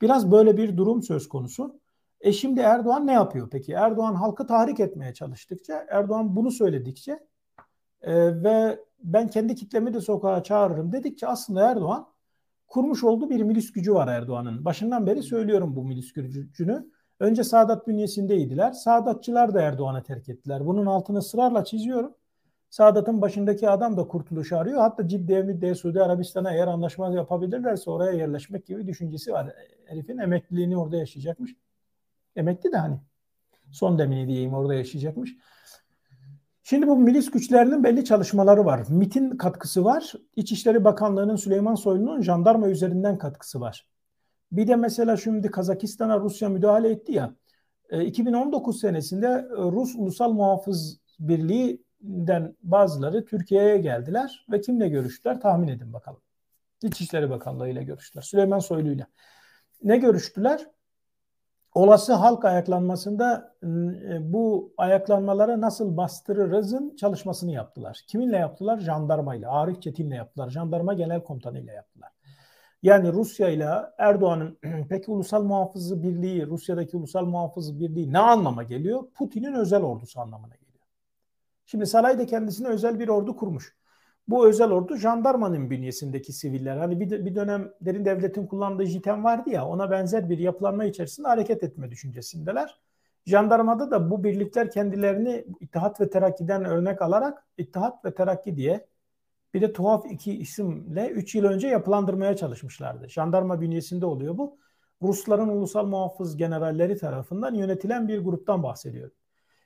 Biraz 0.00 0.30
böyle 0.30 0.56
bir 0.56 0.76
durum 0.76 1.02
söz 1.02 1.28
konusu. 1.28 1.80
E 2.20 2.32
şimdi 2.32 2.60
Erdoğan 2.60 3.06
ne 3.06 3.12
yapıyor 3.12 3.48
peki? 3.50 3.72
Erdoğan 3.72 4.14
halkı 4.14 4.46
tahrik 4.46 4.80
etmeye 4.80 5.14
çalıştıkça, 5.14 5.86
Erdoğan 5.90 6.36
bunu 6.36 6.50
söyledikçe 6.50 7.20
e, 8.02 8.42
ve 8.42 8.80
ben 9.02 9.28
kendi 9.28 9.54
kitlemi 9.54 9.94
de 9.94 10.00
sokağa 10.00 10.42
çağırırım 10.42 10.92
dedikçe 10.92 11.26
aslında 11.26 11.70
Erdoğan 11.70 12.08
kurmuş 12.66 13.04
olduğu 13.04 13.30
bir 13.30 13.42
milis 13.42 13.72
gücü 13.72 13.94
var 13.94 14.08
Erdoğan'ın. 14.08 14.64
Başından 14.64 15.06
beri 15.06 15.22
söylüyorum 15.22 15.76
bu 15.76 15.84
milis 15.84 16.12
gücünü. 16.12 16.90
Önce 17.20 17.44
Sadat 17.44 17.88
bünyesindeydiler. 17.88 18.72
Sadatçılar 18.72 19.54
da 19.54 19.62
Erdoğan'a 19.62 20.02
terk 20.02 20.28
ettiler. 20.28 20.66
Bunun 20.66 20.86
altını 20.86 21.18
ısrarla 21.18 21.64
çiziyorum. 21.64 22.14
Sadat'ın 22.74 23.22
başındaki 23.22 23.68
adam 23.68 23.96
da 23.96 24.08
kurtuluş 24.08 24.52
arıyor. 24.52 24.80
Hatta 24.80 25.08
Ciddiye 25.08 25.42
Middiye 25.42 25.74
Suudi 25.74 26.02
Arabistan'a 26.02 26.52
eğer 26.54 26.66
anlaşma 26.66 27.14
yapabilirlerse 27.14 27.90
oraya 27.90 28.12
yerleşmek 28.12 28.66
gibi 28.66 28.86
düşüncesi 28.86 29.32
var. 29.32 29.54
Herifin 29.84 30.18
emekliliğini 30.18 30.76
orada 30.76 30.96
yaşayacakmış. 30.96 31.56
Emekli 32.36 32.72
de 32.72 32.76
hani 32.76 33.00
son 33.70 33.98
demini 33.98 34.28
diyeyim 34.28 34.54
orada 34.54 34.74
yaşayacakmış. 34.74 35.36
Şimdi 36.62 36.86
bu 36.86 36.96
milis 36.96 37.30
güçlerinin 37.30 37.84
belli 37.84 38.04
çalışmaları 38.04 38.64
var. 38.64 38.84
MIT'in 38.88 39.30
katkısı 39.30 39.84
var. 39.84 40.12
İçişleri 40.36 40.84
Bakanlığı'nın 40.84 41.36
Süleyman 41.36 41.74
Soylu'nun 41.74 42.22
jandarma 42.22 42.68
üzerinden 42.68 43.18
katkısı 43.18 43.60
var. 43.60 43.86
Bir 44.52 44.68
de 44.68 44.76
mesela 44.76 45.16
şimdi 45.16 45.50
Kazakistan'a 45.50 46.20
Rusya 46.20 46.48
müdahale 46.48 46.90
etti 46.90 47.12
ya. 47.12 47.34
2019 48.02 48.76
e, 48.76 48.78
senesinde 48.78 49.48
Rus 49.50 49.94
Ulusal 49.94 50.32
Muhafız 50.32 51.00
Birliği'den 52.04 52.56
bazıları 52.62 53.24
Türkiye'ye 53.24 53.78
geldiler 53.78 54.46
ve 54.50 54.60
kimle 54.60 54.88
görüştüler 54.88 55.40
tahmin 55.40 55.68
edin 55.68 55.92
bakalım. 55.92 56.20
İçişleri 56.82 57.30
Bakanlığı 57.30 57.68
ile 57.68 57.84
görüştüler. 57.84 58.22
Süleyman 58.22 58.58
Soylu 58.58 58.88
ile. 58.88 59.06
Ne 59.82 59.96
görüştüler? 59.96 60.66
olası 61.74 62.12
halk 62.12 62.44
ayaklanmasında 62.44 63.54
e, 63.62 64.32
bu 64.32 64.72
ayaklanmalara 64.78 65.60
nasıl 65.60 65.96
bastırırızın 65.96 66.96
çalışmasını 66.96 67.52
yaptılar. 67.52 68.04
Kiminle 68.08 68.36
yaptılar? 68.36 68.78
Jandarmayla. 68.78 69.50
Arif 69.50 69.82
Çetin'le 69.82 70.10
yaptılar. 70.10 70.50
Jandarma 70.50 70.94
Genel 70.94 71.24
Komutanı 71.24 71.58
ile 71.58 71.72
yaptılar. 71.72 72.10
Yani 72.82 73.12
Rusya 73.12 73.48
ile 73.48 73.68
Erdoğan'ın 73.98 74.58
peki 74.88 75.10
Ulusal 75.10 75.42
Muhafızı 75.42 76.02
Birliği, 76.02 76.46
Rusya'daki 76.46 76.96
Ulusal 76.96 77.26
Muhafızı 77.26 77.80
Birliği 77.80 78.12
ne 78.12 78.18
anlama 78.18 78.62
geliyor? 78.62 79.04
Putin'in 79.14 79.54
özel 79.54 79.82
ordusu 79.82 80.20
anlamına 80.20 80.54
geliyor. 80.54 80.63
Şimdi 81.66 81.86
sarayda 81.86 82.26
kendisine 82.26 82.68
özel 82.68 83.00
bir 83.00 83.08
ordu 83.08 83.36
kurmuş. 83.36 83.76
Bu 84.28 84.48
özel 84.48 84.70
ordu 84.70 84.96
jandarmanın 84.96 85.70
bünyesindeki 85.70 86.32
siviller. 86.32 86.76
Hani 86.76 87.00
bir, 87.00 87.24
bir 87.24 87.34
dönem 87.34 87.72
derin 87.80 88.04
devletin 88.04 88.46
kullandığı 88.46 88.84
JITEM 88.84 89.24
vardı 89.24 89.50
ya 89.50 89.66
ona 89.66 89.90
benzer 89.90 90.30
bir 90.30 90.38
yapılanma 90.38 90.84
içerisinde 90.84 91.28
hareket 91.28 91.62
etme 91.62 91.90
düşüncesindeler. 91.90 92.80
Jandarmada 93.26 93.90
da 93.90 94.10
bu 94.10 94.24
birlikler 94.24 94.70
kendilerini 94.70 95.44
İttihat 95.60 96.00
ve 96.00 96.10
Terakki'den 96.10 96.64
örnek 96.64 97.02
alarak 97.02 97.46
İttihat 97.58 98.04
ve 98.04 98.14
Terakki 98.14 98.56
diye 98.56 98.86
bir 99.54 99.60
de 99.60 99.72
tuhaf 99.72 100.06
iki 100.10 100.38
isimle 100.38 101.08
3 101.08 101.34
yıl 101.34 101.44
önce 101.44 101.68
yapılandırmaya 101.68 102.36
çalışmışlardı. 102.36 103.08
Jandarma 103.08 103.60
bünyesinde 103.60 104.06
oluyor 104.06 104.38
bu. 104.38 104.58
Rusların 105.02 105.48
ulusal 105.48 105.86
muhafız 105.86 106.36
generalleri 106.36 106.96
tarafından 106.96 107.54
yönetilen 107.54 108.08
bir 108.08 108.18
gruptan 108.18 108.62
bahsediyorum. 108.62 109.14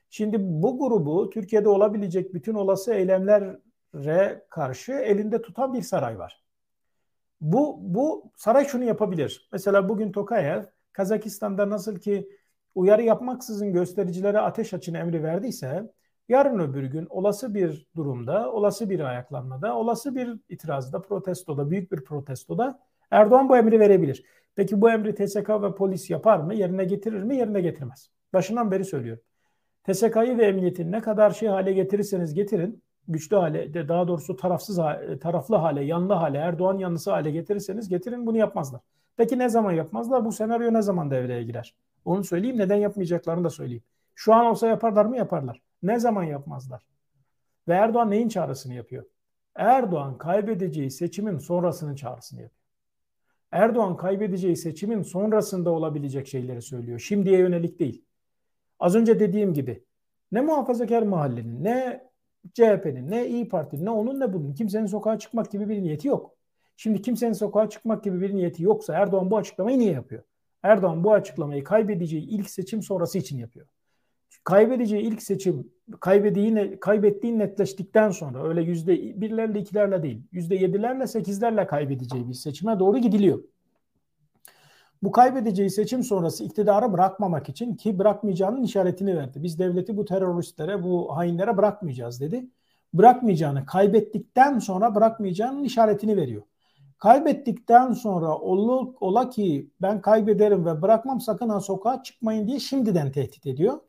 Şimdi 0.09 0.37
bu 0.39 0.79
grubu 0.79 1.29
Türkiye'de 1.29 1.69
olabilecek 1.69 2.33
bütün 2.33 2.53
olası 2.53 2.93
eylemler 2.93 3.57
karşı 4.49 4.91
elinde 4.91 5.41
tutan 5.41 5.73
bir 5.73 5.81
saray 5.81 6.19
var. 6.19 6.43
Bu, 7.41 7.77
bu 7.81 8.31
saray 8.35 8.65
şunu 8.65 8.83
yapabilir. 8.83 9.49
Mesela 9.51 9.89
bugün 9.89 10.11
Tokayev 10.11 10.63
Kazakistan'da 10.91 11.69
nasıl 11.69 11.95
ki 11.99 12.29
uyarı 12.75 13.01
yapmaksızın 13.01 13.73
göstericilere 13.73 14.39
ateş 14.39 14.73
açın 14.73 14.93
emri 14.93 15.23
verdiyse 15.23 15.91
yarın 16.29 16.59
öbür 16.59 16.83
gün 16.83 17.07
olası 17.09 17.53
bir 17.53 17.87
durumda, 17.95 18.51
olası 18.51 18.89
bir 18.89 18.99
ayaklanmada, 18.99 19.75
olası 19.75 20.15
bir 20.15 20.39
itirazda, 20.49 21.01
protestoda, 21.01 21.71
büyük 21.71 21.91
bir 21.91 22.03
protestoda 22.03 22.79
Erdoğan 23.11 23.49
bu 23.49 23.57
emri 23.57 23.79
verebilir. 23.79 24.23
Peki 24.55 24.81
bu 24.81 24.91
emri 24.91 25.15
TSK 25.15 25.49
ve 25.49 25.75
polis 25.75 26.09
yapar 26.09 26.39
mı? 26.39 26.53
Yerine 26.53 26.85
getirir 26.85 27.23
mi? 27.23 27.35
Yerine 27.35 27.61
getirmez. 27.61 28.09
Başından 28.33 28.71
beri 28.71 28.85
söylüyorum. 28.85 29.23
TSK'yı 29.83 30.37
ve 30.37 30.45
emniyetin 30.45 30.91
ne 30.91 31.01
kadar 31.01 31.31
şey 31.31 31.49
hale 31.49 31.73
getirirseniz 31.73 32.33
getirin 32.33 32.83
güçlü 33.07 33.35
hale, 33.35 33.73
de 33.73 33.87
daha 33.87 34.07
doğrusu 34.07 34.35
tarafsız 34.35 34.79
taraflı 35.21 35.55
hale, 35.55 35.83
yanlı 35.83 36.13
hale, 36.13 36.37
Erdoğan 36.37 36.77
yanlısı 36.77 37.11
hale 37.11 37.31
getirirseniz 37.31 37.89
getirin 37.89 38.25
bunu 38.25 38.37
yapmazlar. 38.37 38.81
Peki 39.17 39.39
ne 39.39 39.49
zaman 39.49 39.71
yapmazlar? 39.71 40.25
Bu 40.25 40.31
senaryo 40.31 40.73
ne 40.73 40.81
zaman 40.81 41.11
devreye 41.11 41.43
girer? 41.43 41.75
Onu 42.05 42.23
söyleyeyim. 42.23 42.57
Neden 42.57 42.75
yapmayacaklarını 42.75 43.43
da 43.43 43.49
söyleyeyim. 43.49 43.83
Şu 44.15 44.33
an 44.33 44.45
olsa 44.45 44.67
yaparlar 44.67 45.05
mı? 45.05 45.17
Yaparlar. 45.17 45.61
Ne 45.83 45.99
zaman 45.99 46.23
yapmazlar? 46.23 46.83
Ve 47.67 47.73
Erdoğan 47.73 48.11
neyin 48.11 48.29
çağrısını 48.29 48.73
yapıyor? 48.73 49.03
Erdoğan 49.55 50.17
kaybedeceği 50.17 50.91
seçimin 50.91 51.37
sonrasının 51.37 51.95
çağrısını 51.95 52.41
yapıyor. 52.41 52.59
Erdoğan 53.51 53.97
kaybedeceği 53.97 54.55
seçimin 54.55 55.01
sonrasında 55.01 55.69
olabilecek 55.69 56.27
şeyleri 56.27 56.61
söylüyor. 56.61 56.99
Şimdiye 56.99 57.39
yönelik 57.39 57.79
değil. 57.79 58.05
Az 58.79 58.95
önce 58.95 59.19
dediğim 59.19 59.53
gibi 59.53 59.83
ne 60.31 60.41
muhafazakar 60.41 61.03
mahallenin 61.03 61.63
ne 61.63 62.09
CHP'nin 62.53 63.11
ne 63.11 63.27
İyi 63.27 63.49
Parti'nin 63.49 63.85
ne 63.85 63.89
onun 63.89 64.19
ne 64.19 64.33
bunun 64.33 64.53
kimsenin 64.53 64.85
sokağa 64.85 65.19
çıkmak 65.19 65.51
gibi 65.51 65.69
bir 65.69 65.81
niyeti 65.81 66.07
yok. 66.07 66.35
Şimdi 66.77 67.01
kimsenin 67.01 67.33
sokağa 67.33 67.69
çıkmak 67.69 68.03
gibi 68.03 68.21
bir 68.21 68.35
niyeti 68.35 68.63
yoksa 68.63 68.93
Erdoğan 68.93 69.31
bu 69.31 69.37
açıklamayı 69.37 69.79
niye 69.79 69.93
yapıyor? 69.93 70.23
Erdoğan 70.63 71.03
bu 71.03 71.13
açıklamayı 71.13 71.63
kaybedeceği 71.63 72.27
ilk 72.27 72.49
seçim 72.49 72.83
sonrası 72.83 73.17
için 73.17 73.37
yapıyor. 73.37 73.67
Kaybedeceği 74.43 75.01
ilk 75.01 75.21
seçim 75.21 75.71
kaybettiği, 75.99 76.79
kaybettiği 76.79 77.39
netleştikten 77.39 78.11
sonra 78.11 78.47
öyle 78.47 78.61
yüzde 78.61 79.21
birlerle 79.21 79.59
ikilerle 79.59 80.03
değil 80.03 80.23
yüzde 80.31 80.55
yedilerle 80.55 81.07
sekizlerle 81.07 81.67
kaybedeceği 81.67 82.27
bir 82.27 82.33
seçime 82.33 82.79
doğru 82.79 82.97
gidiliyor. 82.97 83.39
Bu 85.03 85.11
kaybedeceği 85.11 85.69
seçim 85.69 86.03
sonrası 86.03 86.43
iktidarı 86.43 86.93
bırakmamak 86.93 87.49
için 87.49 87.75
ki 87.75 87.99
bırakmayacağının 87.99 88.63
işaretini 88.63 89.17
verdi. 89.17 89.43
Biz 89.43 89.59
devleti 89.59 89.97
bu 89.97 90.05
teröristlere, 90.05 90.83
bu 90.83 91.17
hainlere 91.17 91.57
bırakmayacağız 91.57 92.21
dedi. 92.21 92.49
Bırakmayacağını, 92.93 93.65
kaybettikten 93.65 94.59
sonra 94.59 94.95
bırakmayacağının 94.95 95.63
işaretini 95.63 96.17
veriyor. 96.17 96.41
Kaybettikten 96.97 97.93
sonra 97.93 98.37
ola, 98.37 98.91
ola 98.99 99.29
ki 99.29 99.69
ben 99.81 100.01
kaybederim 100.01 100.65
ve 100.65 100.81
bırakmam 100.81 101.21
sakın 101.21 101.49
ha 101.49 101.59
sokağa 101.59 102.03
çıkmayın 102.03 102.47
diye 102.47 102.59
şimdiden 102.59 103.11
tehdit 103.11 103.47
ediyor. 103.47 103.79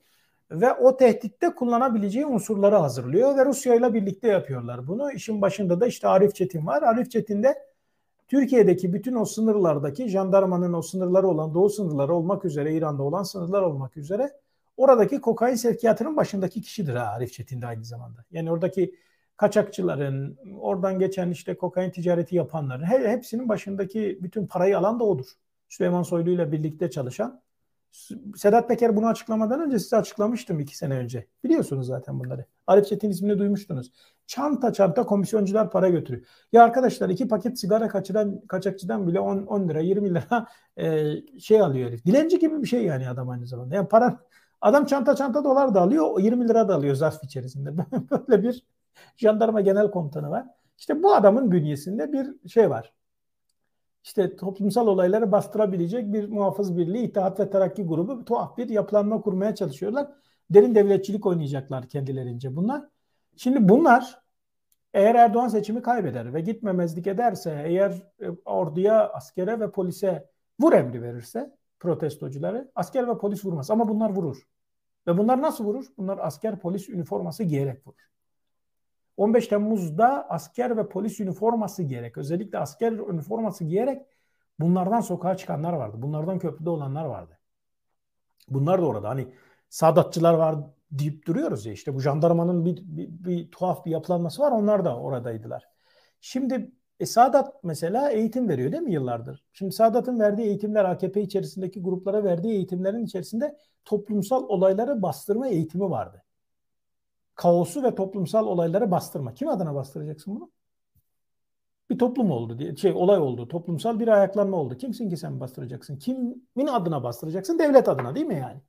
Ve 0.51 0.73
o 0.73 0.97
tehditte 0.97 1.55
kullanabileceği 1.55 2.27
unsurları 2.27 2.77
hazırlıyor 2.77 3.37
ve 3.37 3.45
Rusya 3.45 3.75
ile 3.75 3.95
birlikte 3.95 4.29
yapıyorlar 4.29 4.89
bunu. 4.89 5.13
İşin 5.13 5.43
başında 5.43 5.81
da 5.81 5.87
işte 5.87 6.09
Arif 6.09 6.35
Çetin 6.35 6.67
var. 6.67 6.83
Arif 6.83 7.11
Çetin 7.11 7.43
de 7.43 7.70
Türkiye'deki 8.31 8.93
bütün 8.93 9.15
o 9.15 9.25
sınırlardaki 9.25 10.09
jandarmanın 10.09 10.73
o 10.73 10.83
sınırları 10.83 11.29
olan 11.29 11.55
doğu 11.55 11.71
sınırları 11.71 12.15
olmak 12.15 12.45
üzere 12.45 12.75
İran'da 12.75 13.03
olan 13.03 13.23
sınırlar 13.23 13.63
olmak 13.63 13.97
üzere 13.97 14.31
oradaki 14.77 15.21
kokain 15.21 15.55
sevkiyatının 15.55 16.17
başındaki 16.17 16.63
kişidir 16.63 16.95
ha 16.95 17.07
Arif 17.07 17.33
Çetin 17.33 17.63
de 17.63 17.67
aynı 17.67 17.85
zamanda. 17.85 18.25
Yani 18.31 18.53
oradaki 18.53 18.95
kaçakçıların, 19.37 20.39
oradan 20.61 20.99
geçen 20.99 21.31
işte 21.31 21.55
kokain 21.55 21.91
ticareti 21.91 22.37
yapanların 22.37 22.85
hepsinin 22.85 23.49
başındaki 23.49 24.19
bütün 24.23 24.47
parayı 24.47 24.79
alan 24.79 25.01
da 25.01 25.05
odur. 25.05 25.27
Süleyman 25.69 26.03
Soylu 26.03 26.31
ile 26.31 26.53
birlikte 26.53 26.91
çalışan 26.91 27.41
Sedat 28.37 28.69
Peker 28.69 28.97
bunu 28.97 29.07
açıklamadan 29.07 29.61
önce 29.61 29.79
size 29.79 29.97
açıklamıştım 29.97 30.61
iki 30.61 30.77
sene 30.77 30.95
önce. 30.95 31.27
Biliyorsunuz 31.45 31.87
zaten 31.87 32.21
bunları. 32.21 32.45
Arif 32.67 32.87
Çetin 32.87 33.11
ismini 33.11 33.39
duymuştunuz. 33.39 33.93
Çanta 34.27 34.73
çanta 34.73 35.07
komisyoncular 35.07 35.71
para 35.71 35.89
götürüyor. 35.89 36.27
Ya 36.53 36.65
arkadaşlar 36.65 37.09
iki 37.09 37.29
paket 37.29 37.59
sigara 37.59 37.89
kaçıran 37.89 38.41
kaçakçıdan 38.49 39.07
bile 39.07 39.21
10, 39.21 39.39
10 39.47 39.69
lira 39.69 39.81
20 39.81 40.11
lira 40.11 40.47
e, 40.77 41.15
şey 41.41 41.61
alıyor 41.61 41.89
herif. 41.89 42.07
Dilenci 42.07 42.39
gibi 42.39 42.63
bir 42.63 42.67
şey 42.69 42.85
yani 42.85 43.09
adam 43.09 43.29
aynı 43.29 43.47
zamanda. 43.47 43.75
Yani 43.75 43.89
para 43.89 44.21
adam 44.61 44.87
çanta 44.87 45.17
çanta 45.17 45.45
dolar 45.45 45.75
da 45.75 45.81
alıyor 45.81 46.21
20 46.21 46.49
lira 46.49 46.69
da 46.69 46.75
alıyor 46.75 46.95
zarf 46.95 47.25
içerisinde. 47.25 47.77
Böyle 48.29 48.43
bir 48.43 48.65
jandarma 49.17 49.61
genel 49.61 49.91
komutanı 49.91 50.31
var. 50.31 50.47
İşte 50.79 51.03
bu 51.03 51.15
adamın 51.15 51.51
bünyesinde 51.51 52.13
bir 52.13 52.49
şey 52.49 52.71
var 52.71 52.93
işte 54.05 54.37
toplumsal 54.37 54.87
olayları 54.87 55.33
bastırabilecek 55.33 56.13
bir 56.13 56.29
muhafız 56.29 56.77
birliği, 56.79 57.03
İttihat 57.05 57.41
ve 57.41 57.51
Terakki 57.51 57.83
grubu 57.83 58.25
tuhaf 58.25 58.59
bir 58.59 58.69
yapılanma 58.69 59.21
kurmaya 59.21 59.55
çalışıyorlar. 59.55 60.09
Derin 60.51 60.75
devletçilik 60.75 61.27
oynayacaklar 61.27 61.89
kendilerince 61.89 62.57
bunlar. 62.57 62.85
Şimdi 63.37 63.69
bunlar 63.69 64.23
eğer 64.95 65.15
Erdoğan 65.15 65.49
seçimi 65.49 65.83
kaybeder 65.83 66.35
ve 66.35 66.41
gitmemezlik 66.41 67.07
ederse, 67.07 67.63
eğer 67.67 68.03
e, 68.21 68.31
orduya, 68.45 69.09
askere 69.09 69.61
ve 69.61 69.71
polise 69.71 70.29
vur 70.61 70.73
emri 70.73 71.03
verirse 71.03 71.57
protestocuları, 71.81 72.71
asker 72.75 73.09
ve 73.09 73.19
polis 73.19 73.45
vurmaz 73.45 73.71
ama 73.71 73.89
bunlar 73.89 74.11
vurur. 74.11 74.47
Ve 75.07 75.19
bunlar 75.19 75.43
nasıl 75.43 75.65
vurur? 75.65 75.87
Bunlar 75.99 76.19
asker 76.19 76.59
polis 76.59 76.89
üniforması 76.89 77.45
giyerek 77.45 77.87
vurur. 77.87 78.11
15 79.21 79.49
Temmuz'da 79.49 80.31
asker 80.31 80.77
ve 80.77 80.89
polis 80.89 81.21
üniforması 81.21 81.83
giyerek, 81.83 82.19
özellikle 82.19 82.59
asker 82.59 82.93
üniforması 82.93 83.65
giyerek 83.65 84.07
bunlardan 84.61 85.01
sokağa 85.01 85.37
çıkanlar 85.37 85.73
vardı. 85.73 85.97
Bunlardan 86.03 86.39
köprüde 86.39 86.71
olanlar 86.71 87.05
vardı. 87.05 87.39
Bunlar 88.49 88.83
da 88.83 88.87
orada. 88.87 89.09
Hani 89.09 89.29
Sadatçılar 89.69 90.35
var 90.35 90.57
deyip 90.91 91.27
duruyoruz 91.27 91.67
ya 91.67 91.73
işte 91.73 91.95
bu 91.95 92.01
jandarmanın 92.01 92.65
bir, 92.65 92.77
bir, 92.77 93.09
bir 93.09 93.51
tuhaf 93.51 93.87
bir 93.87 93.91
yapılanması 93.91 94.43
var. 94.43 94.53
Onlar 94.53 94.85
da 94.85 94.97
oradaydılar. 94.97 95.69
Şimdi 96.21 96.73
e, 97.01 97.07
Sadat 97.07 97.65
mesela 97.65 98.11
eğitim 98.11 98.49
veriyor 98.49 98.73
değil 98.73 98.83
mi 98.83 98.93
yıllardır? 98.93 99.45
Şimdi 99.53 99.73
Sadat'ın 99.73 100.21
verdiği 100.21 100.47
eğitimler 100.47 100.85
AKP 100.85 101.23
içerisindeki 101.23 101.83
gruplara 101.83 102.25
verdiği 102.25 102.55
eğitimlerin 102.55 103.05
içerisinde 103.05 103.59
toplumsal 103.85 104.43
olayları 104.49 105.03
bastırma 105.03 105.49
eğitimi 105.49 105.91
vardı 105.91 106.25
kaosu 107.41 107.83
ve 107.83 107.95
toplumsal 107.95 108.47
olayları 108.47 108.91
bastırma. 108.91 109.35
Kim 109.35 109.49
adına 109.49 109.75
bastıracaksın 109.75 110.37
bunu? 110.37 110.51
Bir 111.91 111.99
toplum 111.99 112.31
oldu 112.31 112.59
diye 112.59 112.77
şey 112.77 112.93
olay 112.93 113.19
oldu. 113.19 113.49
Toplumsal 113.49 114.01
bir 114.01 114.09
ayaklanma 114.09 114.57
oldu. 114.57 114.77
Kimsin 114.77 115.09
ki 115.11 115.17
sen 115.17 115.41
bastıracaksın? 115.41 115.97
Kimin 115.97 116.67
adına 116.67 117.03
bastıracaksın? 117.03 117.59
Devlet 117.59 117.89
adına 117.89 118.15
değil 118.15 118.27
mi 118.27 118.35
yani? 118.35 118.61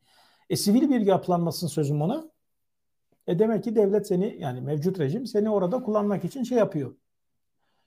E 0.50 0.56
sivil 0.56 0.90
bir 0.90 1.02
yapılanmasın 1.02 1.68
sözüm 1.68 2.02
ona. 2.02 2.32
E 3.28 3.40
demek 3.40 3.64
ki 3.64 3.76
devlet 3.76 4.08
seni 4.08 4.38
yani 4.40 4.62
mevcut 4.62 5.00
rejim 5.00 5.26
seni 5.26 5.50
orada 5.50 5.84
kullanmak 5.84 6.26
için 6.26 6.44
şey 6.44 6.58
yapıyor. 6.58 6.96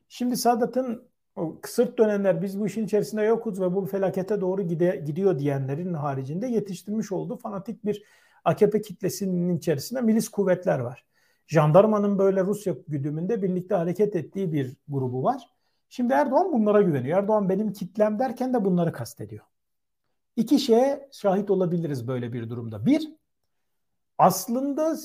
Şimdi 0.09 0.37
Sadat'ın 0.37 1.09
o 1.37 1.61
kısırt 1.61 1.99
dönemler 1.99 2.43
biz 2.43 2.61
bu 2.61 2.67
işin 2.67 2.85
içerisinde 2.85 3.23
yokuz 3.23 3.61
ve 3.61 3.75
bu 3.75 3.87
felakete 3.87 4.41
doğru 4.41 4.63
gide, 4.63 5.03
gidiyor 5.07 5.39
diyenlerin 5.39 5.95
haricinde 5.95 6.47
yetiştirmiş 6.47 7.13
olduğu 7.13 7.37
fanatik 7.37 7.85
bir 7.85 8.03
AKP 8.45 8.83
kitlesinin 8.83 9.57
içerisinde 9.57 10.01
milis 10.01 10.29
kuvvetler 10.29 10.79
var. 10.79 11.05
Jandarmanın 11.47 12.19
böyle 12.19 12.45
Rusya 12.45 12.75
güdümünde 12.89 13.43
birlikte 13.43 13.75
hareket 13.75 14.17
ettiği 14.17 14.53
bir 14.53 14.77
grubu 14.89 15.23
var. 15.23 15.49
Şimdi 15.89 16.13
Erdoğan 16.13 16.53
bunlara 16.53 16.83
güveniyor. 16.83 17.19
Erdoğan 17.19 17.49
benim 17.49 17.73
kitlem 17.73 18.19
derken 18.19 18.55
de 18.55 18.65
bunları 18.65 18.93
kastediyor. 18.93 19.45
İki 20.37 20.59
şeye 20.59 21.09
şahit 21.13 21.51
olabiliriz 21.51 22.09
böyle 22.09 22.33
bir 22.33 22.51
durumda. 22.51 22.87
Bir, 22.87 23.13
aslında 24.19 24.97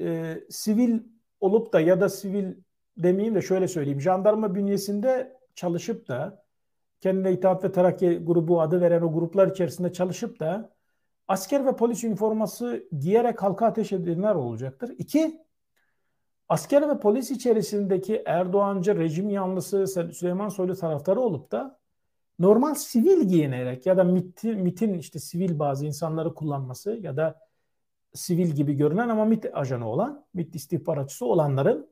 e, 0.00 0.38
sivil 0.50 1.00
olup 1.40 1.72
da 1.72 1.80
ya 1.80 2.00
da 2.00 2.08
sivil 2.08 2.54
demeyeyim 2.96 3.34
de 3.34 3.42
şöyle 3.42 3.68
söyleyeyim. 3.68 4.00
Jandarma 4.00 4.54
bünyesinde 4.54 5.36
çalışıp 5.54 6.08
da 6.08 6.44
kendine 7.00 7.32
İttihat 7.32 7.64
ve 7.64 7.72
Terakki 7.72 8.18
grubu 8.18 8.60
adı 8.60 8.80
veren 8.80 9.02
o 9.02 9.12
gruplar 9.12 9.48
içerisinde 9.48 9.92
çalışıp 9.92 10.40
da 10.40 10.77
asker 11.28 11.66
ve 11.66 11.76
polis 11.76 12.04
üniforması 12.04 12.88
giyerek 12.98 13.42
halka 13.42 13.66
ateş 13.66 13.92
edenler 13.92 14.34
olacaktır. 14.34 14.94
İki, 14.98 15.42
asker 16.48 16.88
ve 16.88 17.00
polis 17.00 17.30
içerisindeki 17.30 18.22
Erdoğancı 18.26 18.98
rejim 18.98 19.30
yanlısı 19.30 19.86
Süleyman 20.12 20.48
Soylu 20.48 20.76
taraftarı 20.76 21.20
olup 21.20 21.52
da 21.52 21.78
normal 22.38 22.74
sivil 22.74 23.28
giyinerek 23.28 23.86
ya 23.86 23.96
da 23.96 24.04
MIT'in, 24.04 24.58
MIT'in 24.58 24.94
işte 24.94 25.18
sivil 25.18 25.58
bazı 25.58 25.86
insanları 25.86 26.34
kullanması 26.34 26.98
ya 27.02 27.16
da 27.16 27.40
sivil 28.14 28.48
gibi 28.48 28.74
görünen 28.74 29.08
ama 29.08 29.24
MIT 29.24 29.46
ajanı 29.52 29.88
olan, 29.88 30.24
MIT 30.34 30.54
istihbaratçısı 30.54 31.26
olanların 31.26 31.88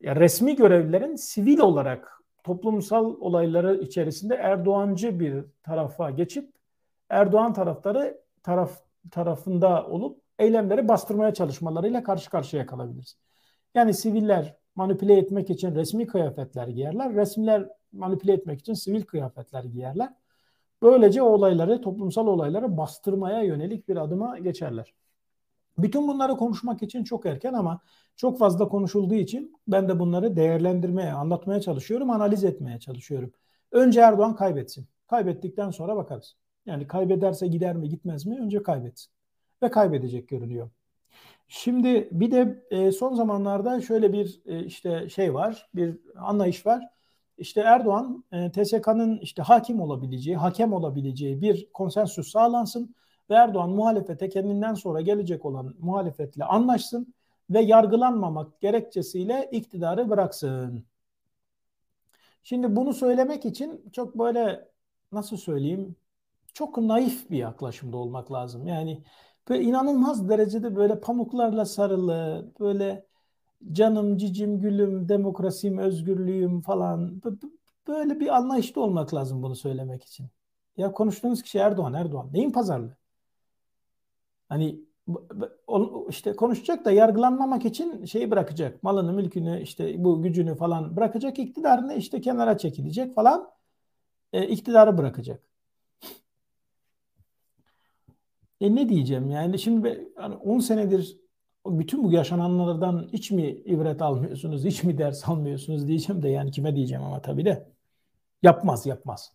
ya 0.00 0.16
resmi 0.16 0.56
görevlilerin 0.56 1.16
sivil 1.16 1.58
olarak 1.58 2.22
toplumsal 2.44 3.16
olayları 3.20 3.76
içerisinde 3.76 4.34
Erdoğancı 4.34 5.20
bir 5.20 5.44
tarafa 5.62 6.10
geçip 6.10 6.52
Erdoğan 7.08 7.52
taraftarı 7.52 8.22
taraf 8.42 8.82
tarafında 9.10 9.86
olup 9.86 10.22
eylemleri 10.38 10.88
bastırmaya 10.88 11.34
çalışmalarıyla 11.34 12.02
karşı 12.02 12.30
karşıya 12.30 12.66
kalabiliriz. 12.66 13.16
Yani 13.74 13.94
siviller 13.94 14.56
manipüle 14.74 15.16
etmek 15.18 15.50
için 15.50 15.74
resmi 15.74 16.06
kıyafetler 16.06 16.68
giyerler, 16.68 17.14
resmiler 17.14 17.68
manipüle 17.92 18.32
etmek 18.32 18.60
için 18.60 18.74
sivil 18.74 19.02
kıyafetler 19.02 19.64
giyerler. 19.64 20.14
Böylece 20.82 21.22
olayları, 21.22 21.80
toplumsal 21.80 22.26
olayları 22.26 22.76
bastırmaya 22.76 23.42
yönelik 23.42 23.88
bir 23.88 23.96
adıma 23.96 24.38
geçerler. 24.38 24.94
Bütün 25.78 26.08
bunları 26.08 26.36
konuşmak 26.36 26.82
için 26.82 27.04
çok 27.04 27.26
erken 27.26 27.52
ama 27.52 27.80
çok 28.16 28.38
fazla 28.38 28.68
konuşulduğu 28.68 29.14
için 29.14 29.56
ben 29.68 29.88
de 29.88 29.98
bunları 29.98 30.36
değerlendirmeye, 30.36 31.12
anlatmaya 31.12 31.60
çalışıyorum, 31.60 32.10
analiz 32.10 32.44
etmeye 32.44 32.80
çalışıyorum. 32.80 33.32
Önce 33.72 34.00
Erdoğan 34.00 34.36
kaybetsin. 34.36 34.86
Kaybettikten 35.06 35.70
sonra 35.70 35.96
bakarız. 35.96 36.36
Yani 36.66 36.86
kaybederse 36.86 37.46
gider 37.46 37.76
mi 37.76 37.88
gitmez 37.88 38.26
mi? 38.26 38.38
Önce 38.40 38.62
kaybetsin. 38.62 39.12
Ve 39.62 39.70
kaybedecek 39.70 40.28
görünüyor. 40.28 40.70
Şimdi 41.48 42.08
bir 42.12 42.30
de 42.30 42.64
e, 42.70 42.92
son 42.92 43.14
zamanlarda 43.14 43.80
şöyle 43.80 44.12
bir 44.12 44.40
e, 44.46 44.64
işte 44.64 45.08
şey 45.08 45.34
var, 45.34 45.68
bir 45.74 45.98
anlayış 46.16 46.66
var. 46.66 46.88
İşte 47.38 47.60
Erdoğan 47.60 48.24
e, 48.32 48.52
TSK'nın 48.52 49.18
işte 49.18 49.42
hakim 49.42 49.80
olabileceği, 49.80 50.36
hakem 50.36 50.72
olabileceği 50.72 51.42
bir 51.42 51.72
konsensüs 51.72 52.32
sağlansın 52.32 52.94
ve 53.30 53.34
Erdoğan 53.34 53.70
muhalefete 53.70 54.28
kendinden 54.28 54.74
sonra 54.74 55.00
gelecek 55.00 55.44
olan 55.44 55.74
muhalefetle 55.80 56.44
anlaşsın 56.44 57.14
ve 57.50 57.60
yargılanmamak 57.60 58.60
gerekçesiyle 58.60 59.48
iktidarı 59.52 60.10
bıraksın. 60.10 60.84
Şimdi 62.42 62.76
bunu 62.76 62.92
söylemek 62.92 63.44
için 63.44 63.90
çok 63.92 64.18
böyle 64.18 64.68
nasıl 65.12 65.36
söyleyeyim 65.36 65.96
çok 66.54 66.78
naif 66.78 67.30
bir 67.30 67.38
yaklaşımda 67.38 67.96
olmak 67.96 68.32
lazım. 68.32 68.66
Yani 68.66 69.04
böyle 69.48 69.62
inanılmaz 69.62 70.28
derecede 70.28 70.76
böyle 70.76 71.00
pamuklarla 71.00 71.64
sarılı, 71.64 72.52
böyle 72.60 73.06
canım, 73.72 74.16
cicim, 74.16 74.60
gülüm, 74.60 75.08
demokrasim, 75.08 75.78
özgürlüğüm 75.78 76.60
falan 76.60 77.22
böyle 77.88 78.20
bir 78.20 78.36
anlayışta 78.36 78.80
olmak 78.80 79.14
lazım 79.14 79.42
bunu 79.42 79.56
söylemek 79.56 80.04
için. 80.04 80.26
Ya 80.76 80.92
konuştuğunuz 80.92 81.42
kişi 81.42 81.58
Erdoğan, 81.58 81.94
Erdoğan. 81.94 82.28
Neyin 82.32 82.50
pazarlığı? 82.52 82.96
Hani 84.48 84.80
işte 86.08 86.36
konuşacak 86.36 86.84
da 86.84 86.90
yargılanmamak 86.92 87.64
için 87.64 88.04
şeyi 88.04 88.30
bırakacak. 88.30 88.82
Malını, 88.82 89.12
mülkünü, 89.12 89.62
işte 89.62 90.04
bu 90.04 90.22
gücünü 90.22 90.54
falan 90.56 90.96
bırakacak. 90.96 91.38
iktidarını 91.38 91.94
işte 91.94 92.20
kenara 92.20 92.58
çekilecek 92.58 93.14
falan. 93.14 93.50
E, 94.32 94.46
iktidarı 94.48 94.98
bırakacak. 94.98 95.51
E 98.62 98.74
ne 98.74 98.88
diyeceğim 98.88 99.30
yani 99.30 99.58
şimdi 99.58 100.12
hani 100.16 100.34
10 100.34 100.58
senedir 100.58 101.16
bütün 101.66 102.04
bu 102.04 102.12
yaşananlardan 102.12 103.08
hiç 103.12 103.30
mi 103.30 103.42
ibret 103.48 104.02
almıyorsunuz, 104.02 104.64
hiç 104.64 104.84
mi 104.84 104.98
ders 104.98 105.28
almıyorsunuz 105.28 105.88
diyeceğim 105.88 106.22
de 106.22 106.28
yani 106.28 106.50
kime 106.50 106.76
diyeceğim 106.76 107.04
ama 107.04 107.22
tabii 107.22 107.44
de 107.44 107.68
yapmaz 108.42 108.86
yapmaz. 108.86 109.34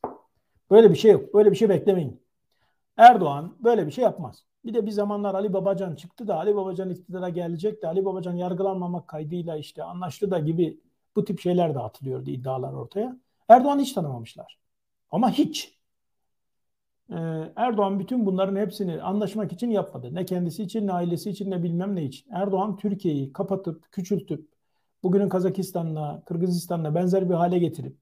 Böyle 0.71 0.91
bir 0.91 0.95
şey 0.95 1.11
yok. 1.11 1.33
Böyle 1.33 1.51
bir 1.51 1.55
şey 1.55 1.69
beklemeyin. 1.69 2.21
Erdoğan 2.97 3.57
böyle 3.59 3.87
bir 3.87 3.91
şey 3.91 4.03
yapmaz. 4.03 4.43
Bir 4.65 4.73
de 4.73 4.85
bir 4.85 4.91
zamanlar 4.91 5.35
Ali 5.35 5.53
Babacan 5.53 5.95
çıktı 5.95 6.27
da 6.27 6.37
Ali 6.37 6.55
Babacan 6.55 6.89
iktidara 6.89 7.29
gelecek 7.29 7.81
de 7.81 7.87
Ali 7.87 8.05
Babacan 8.05 8.35
yargılanmamak 8.35 9.07
kaydıyla 9.07 9.57
işte 9.57 9.83
anlaştı 9.83 10.31
da 10.31 10.39
gibi 10.39 10.79
bu 11.15 11.25
tip 11.25 11.39
şeyler 11.39 11.75
de 11.75 11.79
atılıyordu 11.79 12.29
iddialar 12.29 12.73
ortaya. 12.73 13.17
Erdoğan'ı 13.49 13.81
hiç 13.81 13.93
tanımamışlar. 13.93 14.59
Ama 15.11 15.31
hiç. 15.31 15.76
Ee, 17.11 17.15
Erdoğan 17.55 17.99
bütün 17.99 18.25
bunların 18.25 18.55
hepsini 18.55 19.01
anlaşmak 19.01 19.53
için 19.53 19.69
yapmadı. 19.69 20.15
Ne 20.15 20.25
kendisi 20.25 20.63
için 20.63 20.87
ne 20.87 20.91
ailesi 20.93 21.29
için 21.29 21.51
ne 21.51 21.63
bilmem 21.63 21.95
ne 21.95 22.03
için. 22.03 22.31
Erdoğan 22.31 22.77
Türkiye'yi 22.77 23.33
kapatıp, 23.33 23.91
küçültüp, 23.91 24.47
bugünün 25.03 25.29
Kazakistan'la, 25.29 26.23
Kırgızistan'la 26.25 26.95
benzer 26.95 27.29
bir 27.29 27.35
hale 27.35 27.59
getirip, 27.59 27.97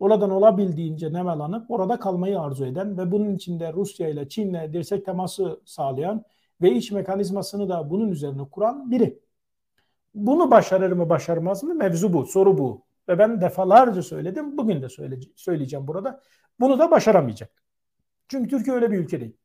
oradan 0.00 0.30
olabildiğince 0.30 1.12
nemalanıp 1.12 1.70
orada 1.70 1.98
kalmayı 1.98 2.40
arzu 2.40 2.64
eden 2.66 2.98
ve 2.98 3.12
bunun 3.12 3.34
içinde 3.34 3.72
Rusya 3.72 4.08
ile 4.08 4.28
Çin'le 4.28 4.72
dirsek 4.72 5.06
teması 5.06 5.60
sağlayan 5.64 6.24
ve 6.62 6.72
iç 6.72 6.92
mekanizmasını 6.92 7.68
da 7.68 7.90
bunun 7.90 8.08
üzerine 8.08 8.42
kuran 8.50 8.90
biri. 8.90 9.18
Bunu 10.14 10.50
başarır 10.50 10.92
mı 10.92 11.08
başarmaz 11.08 11.64
mı 11.64 11.74
mevzu 11.74 12.12
bu, 12.12 12.26
soru 12.26 12.58
bu. 12.58 12.82
Ve 13.08 13.18
ben 13.18 13.40
defalarca 13.40 14.02
söyledim, 14.02 14.58
bugün 14.58 14.82
de 14.82 14.88
söyleyeceğim 15.36 15.86
burada. 15.86 16.20
Bunu 16.60 16.78
da 16.78 16.90
başaramayacak. 16.90 17.67
Çünkü 18.28 18.48
Türkiye 18.50 18.76
öyle 18.76 18.90
bir 18.90 18.98
ülke 18.98 19.20
değil. 19.20 19.36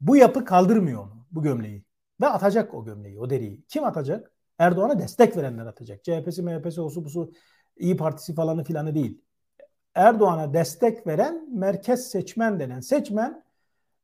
Bu 0.00 0.16
yapı 0.16 0.44
kaldırmıyor 0.44 1.02
onu, 1.02 1.26
bu 1.30 1.42
gömleği. 1.42 1.84
Ve 2.20 2.26
atacak 2.26 2.74
o 2.74 2.84
gömleği, 2.84 3.20
o 3.20 3.30
deriyi. 3.30 3.64
Kim 3.68 3.84
atacak? 3.84 4.32
Erdoğan'a 4.58 4.98
destek 4.98 5.36
verenler 5.36 5.66
atacak. 5.66 6.04
CHP'si, 6.04 6.42
MHP'si, 6.42 6.80
osu 6.80 7.04
busu, 7.04 7.32
İyi 7.76 7.96
Partisi 7.96 8.34
falanı 8.34 8.64
filanı 8.64 8.94
değil. 8.94 9.22
Erdoğan'a 9.94 10.54
destek 10.54 11.06
veren 11.06 11.58
merkez 11.58 12.10
seçmen 12.10 12.60
denen 12.60 12.80
seçmen 12.80 13.44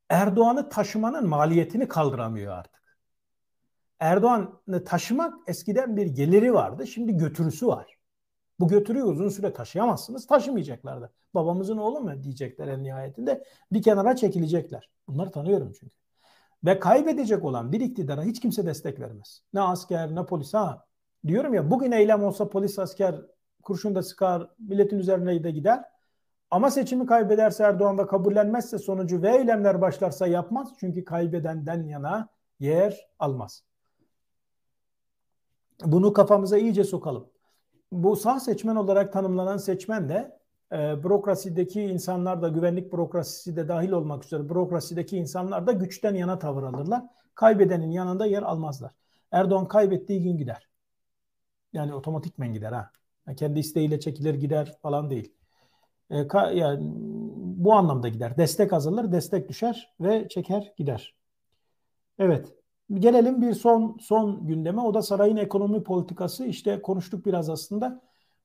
Erdoğan'ı 0.09 0.69
taşımanın 0.69 1.29
maliyetini 1.29 1.89
kaldıramıyor 1.89 2.53
artık. 2.53 2.83
Erdoğan'ı 4.01 4.85
taşımak 4.85 5.35
eskiden 5.47 5.97
bir 5.97 6.07
geliri 6.07 6.55
vardı. 6.55 6.87
Şimdi 6.87 7.17
götürüsü 7.17 7.67
var. 7.67 7.99
Bu 8.61 8.69
götürüyü 8.69 9.05
uzun 9.05 9.29
süre 9.29 9.53
taşıyamazsınız. 9.53 10.27
Taşımayacaklar 10.27 11.03
da. 11.03 11.11
Babamızın 11.35 11.77
oğlu 11.77 12.01
mu 12.01 12.23
diyecekler 12.23 12.69
en 12.69 12.83
nihayetinde. 12.83 13.45
Bir 13.73 13.83
kenara 13.83 14.17
çekilecekler. 14.17 14.91
Bunları 15.09 15.31
tanıyorum 15.31 15.73
çünkü. 15.81 15.97
Ve 16.65 16.79
kaybedecek 16.79 17.45
olan 17.45 17.73
bir 17.73 17.81
iktidara 17.81 18.23
hiç 18.23 18.41
kimse 18.41 18.67
destek 18.67 19.01
vermez. 19.01 19.43
Ne 19.55 19.61
asker 19.61 20.15
ne 20.15 20.27
polis. 20.27 20.55
Ha 20.55 20.87
diyorum 21.27 21.55
ya 21.55 21.71
bugün 21.71 21.93
eylem 21.93 22.25
olsa 22.25 22.49
polis 22.49 22.79
asker 22.79 23.15
kurşun 23.63 23.95
da 23.95 24.03
sıkar 24.03 24.51
milletin 24.59 24.99
üzerine 24.99 25.45
de 25.45 25.51
gider. 25.51 25.85
Ama 26.51 26.71
seçimi 26.71 27.07
kaybederse 27.07 27.65
Erdoğan 27.65 27.99
da 27.99 28.07
kabullenmezse 28.07 28.79
sonucu 28.79 29.23
ve 29.23 29.37
eylemler 29.37 29.81
başlarsa 29.81 30.27
yapmaz. 30.27 30.69
Çünkü 30.81 31.05
kaybedenden 31.05 31.83
yana 31.83 32.29
yer 32.61 33.09
almaz. 33.19 33.65
Bunu 35.85 36.13
kafamıza 36.13 36.59
iyice 36.59 36.85
sokalım 36.85 37.34
bu 37.93 38.17
sağ 38.17 38.41
seçmen 38.41 38.77
olarak 38.77 39.13
tanımlanan 39.13 39.57
seçmen 39.57 40.09
de 40.09 40.39
e, 40.73 41.05
bürokrasideki 41.05 41.83
insanlar 41.83 42.43
da 42.43 42.49
güvenlik 42.49 42.93
bürokrasisi 42.93 43.57
de 43.57 43.69
dahil 43.69 43.91
olmak 43.91 44.25
üzere 44.25 44.49
bürokrasideki 44.49 45.17
insanlar 45.17 45.67
da 45.67 45.73
güçten 45.73 46.15
yana 46.15 46.39
tavır 46.39 46.63
alırlar. 46.63 47.03
Kaybedenin 47.35 47.91
yanında 47.91 48.27
yer 48.27 48.43
almazlar. 48.43 48.93
Erdoğan 49.33 49.69
kaybettiği 49.69 50.23
gün 50.23 50.37
gider. 50.37 50.69
Yani 51.73 51.95
otomatikmen 51.95 52.53
gider 52.53 52.73
ha. 52.73 52.91
Yani 53.27 53.37
kendi 53.37 53.59
isteğiyle 53.61 54.01
çekilir 54.01 54.35
gider 54.35 54.79
falan 54.83 55.11
değil. 55.11 55.33
E, 56.11 56.29
ka, 56.29 56.51
yani 56.51 56.79
bu 57.57 57.75
anlamda 57.75 58.09
gider. 58.09 58.37
Destek 58.37 58.73
azalır, 58.73 59.13
destek 59.13 59.49
düşer 59.49 59.95
ve 60.01 60.29
çeker 60.29 60.73
gider. 60.77 61.15
Evet. 62.19 62.55
Gelelim 62.93 63.43
bir 63.43 63.55
son 63.55 63.99
son 64.01 64.47
gündeme. 64.47 64.81
O 64.81 64.95
da 64.95 65.03
sarayın 65.03 65.37
ekonomi 65.37 65.83
politikası. 65.83 66.47
İşte 66.47 66.83
konuştuk 66.83 67.27
biraz 67.27 67.51
aslında. 67.51 68.01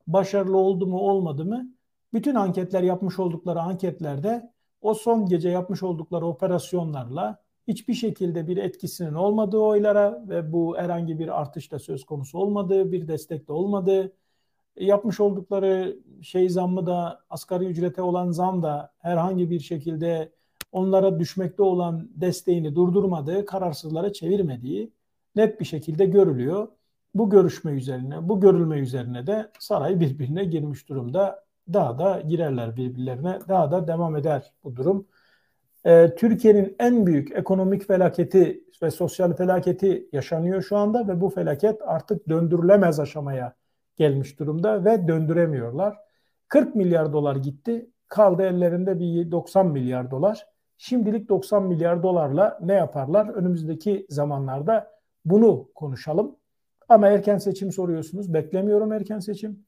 Başarılı 0.07 0.57
oldu 0.57 0.87
mu 0.87 0.97
olmadı 0.99 1.45
mı? 1.45 1.73
Bütün 2.13 2.35
anketler 2.35 2.83
yapmış 2.83 3.19
oldukları 3.19 3.61
anketlerde 3.61 4.51
o 4.81 4.93
son 4.93 5.25
gece 5.25 5.49
yapmış 5.49 5.83
oldukları 5.83 6.25
operasyonlarla 6.25 7.43
hiçbir 7.67 7.93
şekilde 7.93 8.47
bir 8.47 8.57
etkisinin 8.57 9.13
olmadığı 9.13 9.57
oylara 9.57 10.23
ve 10.29 10.51
bu 10.53 10.77
herhangi 10.77 11.19
bir 11.19 11.41
artış 11.41 11.71
da 11.71 11.79
söz 11.79 12.05
konusu 12.05 12.39
olmadığı, 12.39 12.91
bir 12.91 13.07
destek 13.07 13.47
de 13.47 13.53
olmadığı, 13.53 14.13
yapmış 14.77 15.19
oldukları 15.19 15.99
şey 16.21 16.49
zammı 16.49 16.85
da 16.85 17.19
asgari 17.29 17.65
ücrete 17.65 18.01
olan 18.01 18.31
zam 18.31 18.63
da 18.63 18.93
herhangi 18.99 19.49
bir 19.49 19.59
şekilde 19.59 20.31
onlara 20.71 21.19
düşmekte 21.19 21.63
olan 21.63 22.09
desteğini 22.15 22.75
durdurmadığı, 22.75 23.45
kararsızlara 23.45 24.13
çevirmediği 24.13 24.93
net 25.35 25.59
bir 25.59 25.65
şekilde 25.65 26.05
görülüyor. 26.05 26.67
Bu 27.13 27.29
görüşme 27.29 27.71
üzerine, 27.71 28.29
bu 28.29 28.39
görülme 28.41 28.79
üzerine 28.79 29.27
de 29.27 29.51
saray 29.59 29.99
birbirine 29.99 30.43
girmiş 30.45 30.89
durumda. 30.89 31.45
Daha 31.73 31.99
da 31.99 32.21
girerler 32.21 32.77
birbirlerine, 32.77 33.39
daha 33.47 33.71
da 33.71 33.87
devam 33.87 34.15
eder 34.15 34.53
bu 34.63 34.75
durum. 34.75 35.07
Ee, 35.85 36.15
Türkiye'nin 36.17 36.75
en 36.79 37.05
büyük 37.05 37.31
ekonomik 37.31 37.87
felaketi 37.87 38.63
ve 38.83 38.91
sosyal 38.91 39.33
felaketi 39.33 40.09
yaşanıyor 40.11 40.61
şu 40.61 40.77
anda 40.77 41.07
ve 41.07 41.21
bu 41.21 41.29
felaket 41.29 41.81
artık 41.85 42.29
döndürülemez 42.29 42.99
aşamaya 42.99 43.55
gelmiş 43.97 44.39
durumda 44.39 44.85
ve 44.85 45.07
döndüremiyorlar. 45.07 45.97
40 46.47 46.75
milyar 46.75 47.13
dolar 47.13 47.35
gitti. 47.35 47.89
Kaldı 48.07 48.43
ellerinde 48.43 48.99
bir 48.99 49.31
90 49.31 49.67
milyar 49.67 50.11
dolar. 50.11 50.47
Şimdilik 50.81 51.29
90 51.29 51.63
milyar 51.63 52.03
dolarla 52.03 52.59
ne 52.61 52.73
yaparlar? 52.73 53.29
Önümüzdeki 53.29 54.05
zamanlarda 54.09 54.91
bunu 55.25 55.69
konuşalım. 55.75 56.35
Ama 56.89 57.07
erken 57.07 57.37
seçim 57.37 57.71
soruyorsunuz. 57.71 58.33
Beklemiyorum 58.33 58.91
erken 58.91 59.19
seçim. 59.19 59.65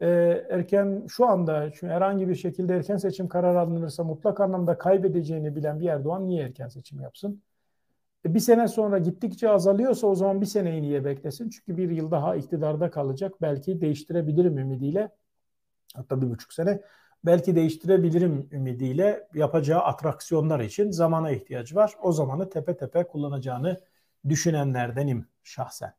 Ee, 0.00 0.44
erken 0.50 1.04
şu 1.08 1.26
anda 1.26 1.70
herhangi 1.80 2.28
bir 2.28 2.34
şekilde 2.34 2.76
erken 2.76 2.96
seçim 2.96 3.28
kararı 3.28 3.60
alınırsa 3.60 4.04
mutlak 4.04 4.40
anlamda 4.40 4.78
kaybedeceğini 4.78 5.56
bilen 5.56 5.80
bir 5.80 5.88
Erdoğan 5.88 6.28
niye 6.28 6.44
erken 6.44 6.68
seçim 6.68 7.00
yapsın? 7.00 7.42
E, 8.26 8.34
bir 8.34 8.40
sene 8.40 8.68
sonra 8.68 8.98
gittikçe 8.98 9.50
azalıyorsa 9.50 10.06
o 10.06 10.14
zaman 10.14 10.40
bir 10.40 10.46
seneyi 10.46 10.82
niye 10.82 11.04
beklesin? 11.04 11.50
Çünkü 11.50 11.76
bir 11.76 11.90
yıl 11.90 12.10
daha 12.10 12.36
iktidarda 12.36 12.90
kalacak. 12.90 13.34
Belki 13.42 13.80
değiştirebilirim 13.80 14.58
ümidiyle. 14.58 15.10
Hatta 15.94 16.22
bir 16.22 16.30
buçuk 16.30 16.52
sene. 16.52 16.80
Belki 17.24 17.56
değiştirebilirim 17.56 18.48
ümidiyle 18.52 19.28
yapacağı 19.34 19.80
atraksiyonlar 19.80 20.60
için 20.60 20.90
zamana 20.90 21.30
ihtiyacı 21.30 21.74
var. 21.74 21.94
O 22.02 22.12
zamanı 22.12 22.50
tepe 22.50 22.76
tepe 22.76 23.04
kullanacağını 23.06 23.80
düşünenlerdenim 24.28 25.26
şahsen. 25.42 25.94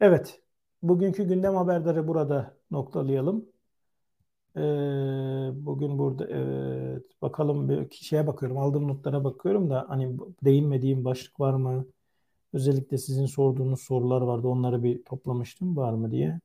Evet, 0.00 0.40
bugünkü 0.82 1.24
gündem 1.24 1.54
haberleri 1.56 2.08
burada 2.08 2.56
noktalayalım. 2.70 3.46
Ee, 4.56 4.60
bugün 5.54 5.98
burada 5.98 6.26
evet, 6.28 7.22
bakalım 7.22 7.68
bir 7.68 7.90
şeye 7.90 8.26
bakıyorum. 8.26 8.58
Aldığım 8.58 8.88
notlara 8.88 9.24
bakıyorum 9.24 9.70
da 9.70 9.86
hani 9.88 10.16
değinmediğim 10.44 11.04
başlık 11.04 11.40
var 11.40 11.54
mı? 11.54 11.86
Özellikle 12.52 12.98
sizin 12.98 13.26
sorduğunuz 13.26 13.80
sorular 13.80 14.20
vardı. 14.22 14.48
Onları 14.48 14.82
bir 14.82 15.04
toplamıştım 15.04 15.76
var 15.76 15.92
mı 15.92 16.10
diye. 16.10 16.40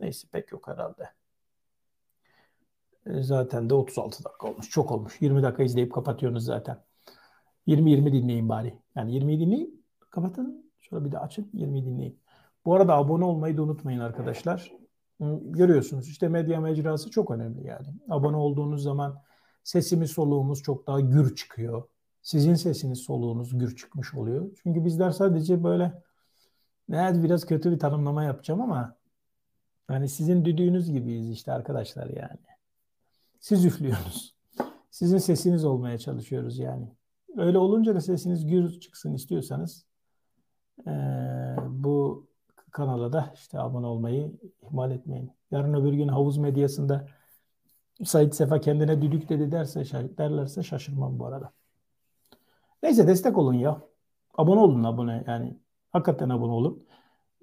Neyse 0.00 0.28
pek 0.32 0.52
yok 0.52 0.68
herhalde. 0.68 1.19
Ee, 3.06 3.22
zaten 3.22 3.70
de 3.70 3.74
36 3.74 4.24
dakika 4.24 4.48
olmuş. 4.48 4.70
Çok 4.70 4.92
olmuş. 4.92 5.22
20 5.22 5.42
dakika 5.42 5.62
izleyip 5.62 5.92
kapatıyorsunuz 5.92 6.44
zaten. 6.44 6.84
20-20 7.66 8.12
dinleyin 8.12 8.48
bari. 8.48 8.78
Yani 8.96 9.12
20'yi 9.12 9.40
dinleyin. 9.40 9.84
Kapatın. 10.10 10.72
Şöyle 10.80 11.04
bir 11.04 11.12
de 11.12 11.18
açın. 11.18 11.50
20'yi 11.54 11.84
dinleyin. 11.84 12.20
Bu 12.64 12.74
arada 12.74 12.94
abone 12.94 13.24
olmayı 13.24 13.56
da 13.56 13.62
unutmayın 13.62 14.00
arkadaşlar 14.00 14.72
görüyorsunuz 15.44 16.08
işte 16.08 16.28
medya 16.28 16.60
mecrası 16.60 17.10
çok 17.10 17.30
önemli 17.30 17.66
yani. 17.66 17.86
Abone 18.08 18.36
olduğunuz 18.36 18.82
zaman 18.82 19.22
sesimiz 19.64 20.10
soluğumuz 20.10 20.62
çok 20.62 20.86
daha 20.86 21.00
gür 21.00 21.36
çıkıyor. 21.36 21.82
Sizin 22.22 22.54
sesiniz 22.54 22.98
soluğunuz 22.98 23.58
gür 23.58 23.76
çıkmış 23.76 24.14
oluyor. 24.14 24.50
Çünkü 24.62 24.84
bizler 24.84 25.10
sadece 25.10 25.64
böyle 25.64 26.02
evet 26.92 27.22
biraz 27.22 27.46
kötü 27.46 27.72
bir 27.72 27.78
tanımlama 27.78 28.24
yapacağım 28.24 28.60
ama 28.60 28.96
yani 29.90 30.08
sizin 30.08 30.44
düdüğünüz 30.44 30.92
gibiyiz 30.92 31.30
işte 31.30 31.52
arkadaşlar 31.52 32.06
yani. 32.06 32.49
Siz 33.40 33.64
üflüyorsunuz. 33.64 34.34
Sizin 34.90 35.18
sesiniz 35.18 35.64
olmaya 35.64 35.98
çalışıyoruz 35.98 36.58
yani. 36.58 36.88
Öyle 37.36 37.58
olunca 37.58 37.94
da 37.94 38.00
sesiniz 38.00 38.46
gür 38.46 38.80
çıksın 38.80 39.14
istiyorsanız 39.14 39.86
ee, 40.86 40.90
bu 41.68 42.26
kanala 42.70 43.12
da 43.12 43.32
işte 43.34 43.58
abone 43.58 43.86
olmayı 43.86 44.32
ihmal 44.62 44.90
etmeyin. 44.90 45.32
Yarın 45.50 45.74
öbür 45.74 45.92
gün 45.92 46.08
havuz 46.08 46.38
medyasında 46.38 47.06
Said 48.04 48.32
Sefa 48.32 48.60
kendine 48.60 49.02
düdük 49.02 49.28
dedi 49.28 49.52
derse 49.52 49.84
derlerse 50.18 50.62
şaşırmam 50.62 51.18
bu 51.18 51.26
arada. 51.26 51.52
Neyse 52.82 53.06
destek 53.06 53.38
olun 53.38 53.54
ya. 53.54 53.82
Abone 54.34 54.60
olun 54.60 54.84
abone 54.84 55.24
yani. 55.26 55.56
Hakikaten 55.90 56.28
abone 56.28 56.52
olun. 56.52 56.86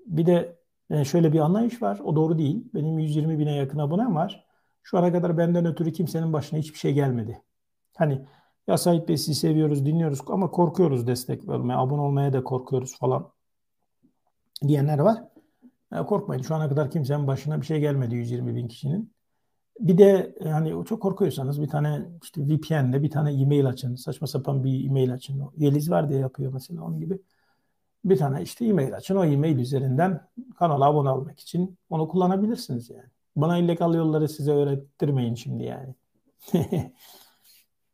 Bir 0.06 0.26
de 0.26 0.60
e, 0.89 1.06
şöyle 1.06 1.34
bir 1.34 1.39
anlayış 1.39 1.82
var. 1.82 2.00
O 2.04 2.16
doğru 2.16 2.38
değil. 2.38 2.66
Benim 2.74 3.00
120 3.00 3.39
bine 3.39 3.56
yakın 3.56 3.80
abonem 3.80 4.16
var. 4.16 4.47
Şu 4.89 4.97
ana 4.97 5.11
kadar 5.11 5.38
benden 5.38 5.65
ötürü 5.65 5.91
kimsenin 5.91 6.33
başına 6.33 6.59
hiçbir 6.59 6.79
şey 6.79 6.93
gelmedi. 6.93 7.41
Hani 7.97 8.25
ya 8.67 8.77
Sait 8.77 9.07
Bey 9.07 9.17
sizi 9.17 9.35
seviyoruz, 9.35 9.85
dinliyoruz 9.85 10.19
ama 10.27 10.51
korkuyoruz 10.51 11.07
destek 11.07 11.47
vermeye, 11.47 11.75
abone 11.75 12.01
olmaya 12.01 12.33
da 12.33 12.43
korkuyoruz 12.43 12.97
falan 12.99 13.31
diyenler 14.67 14.99
var. 14.99 15.23
E, 15.93 15.97
korkmayın 15.97 16.41
şu 16.41 16.55
ana 16.55 16.69
kadar 16.69 16.91
kimsenin 16.91 17.27
başına 17.27 17.61
bir 17.61 17.65
şey 17.65 17.79
gelmedi 17.79 18.15
120 18.15 18.55
bin 18.55 18.67
kişinin. 18.67 19.13
Bir 19.79 19.97
de 19.97 20.35
hani 20.43 20.85
çok 20.85 21.01
korkuyorsanız 21.01 21.61
bir 21.61 21.67
tane 21.67 22.05
işte 22.23 22.41
VPN'de 22.41 23.03
bir 23.03 23.11
tane 23.11 23.41
e-mail 23.41 23.67
açın. 23.67 23.95
Saçma 23.95 24.27
sapan 24.27 24.63
bir 24.63 24.88
e-mail 24.89 25.13
açın. 25.13 25.51
Yeliz 25.57 25.91
var 25.91 26.09
diye 26.09 26.19
yapıyor 26.19 26.53
mesela 26.53 26.83
onun 26.83 26.99
gibi. 26.99 27.19
Bir 28.05 28.17
tane 28.17 28.41
işte 28.41 28.65
e-mail 28.65 28.95
açın. 28.95 29.15
O 29.15 29.25
e-mail 29.25 29.59
üzerinden 29.59 30.27
kanala 30.59 30.85
abone 30.85 31.09
olmak 31.09 31.39
için 31.39 31.77
onu 31.89 32.07
kullanabilirsiniz 32.07 32.89
yani. 32.89 33.16
Bana 33.38 33.57
illegal 33.59 33.93
yolları 33.95 34.29
size 34.29 34.51
öğrettirmeyin 34.51 35.35
şimdi 35.35 35.63
yani. 35.63 35.95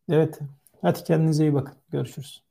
evet. 0.10 0.40
Hadi 0.82 1.04
kendinize 1.04 1.44
iyi 1.44 1.54
bakın. 1.54 1.78
Görüşürüz. 1.90 2.43